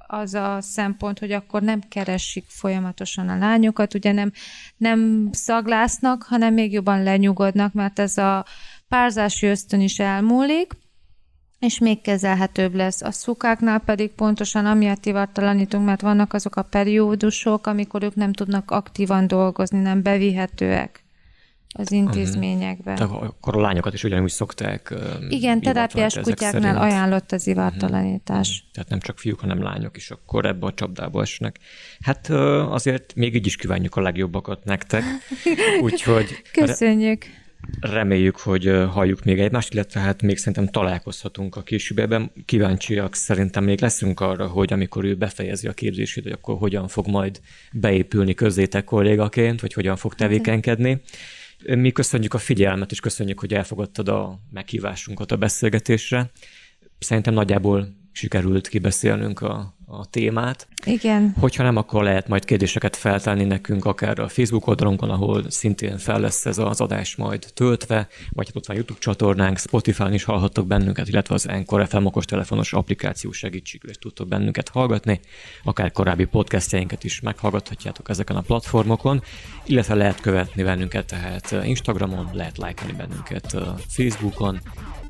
az 0.08 0.34
a 0.34 0.58
szempont, 0.62 1.20
hogy 1.20 1.32
akkor 1.32 1.62
nem 1.62 1.80
keresik 1.90 2.46
folyamatosan 2.48 3.30
a 3.30 3.38
lányokat, 3.38 3.94
ugye 3.94 4.12
nem, 4.12 4.32
nem 4.78 5.30
szaglásznak, 5.32 6.24
hanem 6.24 6.54
még 6.54 6.72
jobban 6.72 7.04
lenyugodnak, 7.04 7.74
mert 7.74 8.00
ez 8.00 8.18
a 8.18 8.46
párzási 8.88 9.48
ösztön 9.48 9.82
is 9.82 10.00
elmúlik, 10.00 10.74
és 11.64 11.80
még 11.80 12.02
kezelhetőbb 12.02 12.76
lesz. 12.76 13.02
A 13.02 13.12
szukáknál 13.12 13.80
pedig 13.80 14.12
pontosan 14.12 14.66
amiatt 14.66 15.06
ivartalanítunk, 15.06 15.86
mert 15.86 16.02
vannak 16.02 16.34
azok 16.34 16.56
a 16.56 16.62
periódusok, 16.62 17.68
amikor 17.68 18.04
ők 18.04 18.16
nem 18.16 18.34
tudnak 18.34 18.72
aktívan 18.72 19.28
dolgozni, 19.28 19.80
nem 19.80 20.02
bevihetőek 20.02 21.04
az 21.76 21.92
intézményekbe. 21.92 22.94
Tehát 22.94 23.14
akkor 23.22 23.58
a 23.58 23.62
lányokat 23.62 23.94
is 23.94 24.04
ugyanúgy 24.04 24.30
szokták 24.30 24.94
Igen, 25.30 25.62
terápiás 25.62 26.14
kutyáknál 26.14 26.62
szerint. 26.62 26.78
ajánlott 26.78 27.32
az 27.32 27.48
ivartalanítás. 27.48 28.50
Uh-huh. 28.50 28.72
Tehát 28.74 28.90
nem 28.90 29.00
csak 29.00 29.20
fiúk, 29.20 29.40
hanem 29.40 29.64
lányok 29.64 29.98
is 29.98 30.12
akkor 30.12 30.46
ebbe 30.46 30.66
a 30.66 30.74
csapdába 30.74 31.22
esnek. 31.22 31.60
Hát 32.02 32.30
azért 32.70 33.16
még 33.16 33.36
így 33.36 33.46
is 33.46 33.56
kívánjuk 33.56 33.96
a 33.96 34.02
legjobbakat 34.02 34.64
nektek. 34.64 35.04
Úgyhogy... 35.82 36.42
Köszönjük! 36.52 37.26
Reméljük, 37.80 38.38
hogy 38.38 38.66
halljuk 38.90 39.24
még 39.24 39.40
egymást, 39.40 39.74
illetve 39.74 40.00
hát 40.00 40.22
még 40.22 40.38
szerintem 40.38 40.68
találkozhatunk 40.68 41.56
a 41.56 41.64
későbbiben. 41.64 42.32
Kíváncsiak 42.46 43.16
szerintem 43.16 43.64
még 43.64 43.82
leszünk 43.82 44.20
arra, 44.20 44.48
hogy 44.48 44.74
amikor 44.74 45.04
ő 45.04 45.16
befejezi 45.16 45.68
a 45.68 45.74
képzését, 45.74 46.24
hogy 46.24 46.32
akkor 46.32 46.58
hogyan 46.58 46.88
fog 46.88 47.08
majd 47.08 47.42
beépülni 47.72 48.34
közzétek 48.34 48.84
kollégaként, 48.84 49.62
vagy 49.62 49.74
hogyan 49.74 49.96
fog 49.96 50.14
tevékenykedni. 50.16 51.02
Mi 51.66 51.92
köszönjük 51.92 52.34
a 52.34 52.38
figyelmet, 52.38 52.92
és 52.92 53.00
köszönjük, 53.00 53.40
hogy 53.40 53.54
elfogadtad 53.54 54.10
a 54.10 54.40
meghívásunkat 54.52 55.32
a 55.32 55.38
beszélgetésre. 55.38 56.32
Szerintem 57.00 57.34
nagyjából 57.34 57.88
sikerült 58.12 58.68
kibeszélnünk 58.68 59.42
a, 59.42 59.78
a 59.86 60.06
témát. 60.06 60.68
Igen. 60.86 61.36
Hogyha 61.40 61.64
nem, 61.64 61.78
akkor 61.78 62.04
lehet 62.04 62.28
majd 62.28 62.46
kérdéseket 62.46 62.96
feltenni 62.96 63.44
nekünk, 63.44 63.86
akár 63.86 64.20
a 64.20 64.28
Facebook 64.28 64.68
oldalunkon, 64.68 65.10
ahol 65.10 65.44
szintén 65.50 65.98
fel 65.98 66.20
lesz 66.20 66.46
ez 66.46 66.58
az 66.58 66.82
adás 66.82 67.16
majd 67.16 67.46
töltve, 67.54 68.08
vagy 68.30 68.46
hát 68.48 68.56
ott 68.56 68.66
van 68.66 68.76
YouTube 68.76 69.00
csatornánk, 69.00 69.58
Spotify-on 69.58 70.14
is 70.14 70.24
hallhattok 70.24 70.68
bennünket, 70.68 71.08
illetve 71.08 71.36
az 71.36 71.48
Encore 71.48 71.86
FM 71.86 72.08
telefonos 72.26 72.74
applikáció 72.74 73.32
segítségül 73.32 73.90
is 73.90 73.98
tudtok 73.98 74.28
bennünket 74.28 74.70
hallgatni, 74.70 75.20
akár 75.64 75.92
korábbi 75.92 76.26
podcastjainket 76.26 77.04
is 77.04 77.22
meghallgathatjátok 77.22 78.10
ezeken 78.10 78.36
a 78.36 78.42
platformokon, 78.42 79.24
illetve 79.66 79.94
lehet 79.94 80.22
követni 80.22 80.64
bennünket 80.64 81.06
tehát 81.06 81.56
Instagramon, 81.64 82.30
lehet 82.34 82.58
lájkolni 82.58 82.94
bennünket 82.94 83.58
Facebookon, 83.88 84.60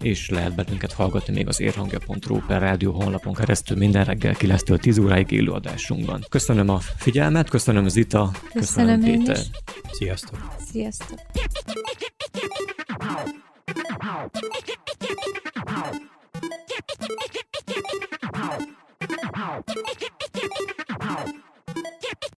és 0.03 0.29
lehet 0.29 0.55
bennünket 0.55 0.93
hallgatni 0.93 1.33
még 1.33 1.47
az 1.47 1.59
érhangja.ru 1.59 2.39
per 2.47 2.61
rádió 2.61 2.91
honlapon 2.91 3.33
keresztül 3.33 3.77
minden 3.77 4.03
reggel 4.03 4.35
9-től 4.39 4.77
10 4.77 4.97
óráig 4.97 5.31
élőadásunkban. 5.31 6.25
Köszönöm 6.29 6.69
a 6.69 6.79
figyelmet, 6.79 7.49
köszönöm 7.49 7.87
Zita, 7.87 8.31
köszönöm, 8.53 8.99
köszönöm 8.99 9.19
Péter. 9.19 9.37
Is. 9.37 9.49
Sziasztok! 9.91 10.37
Sziasztok! 10.71 11.19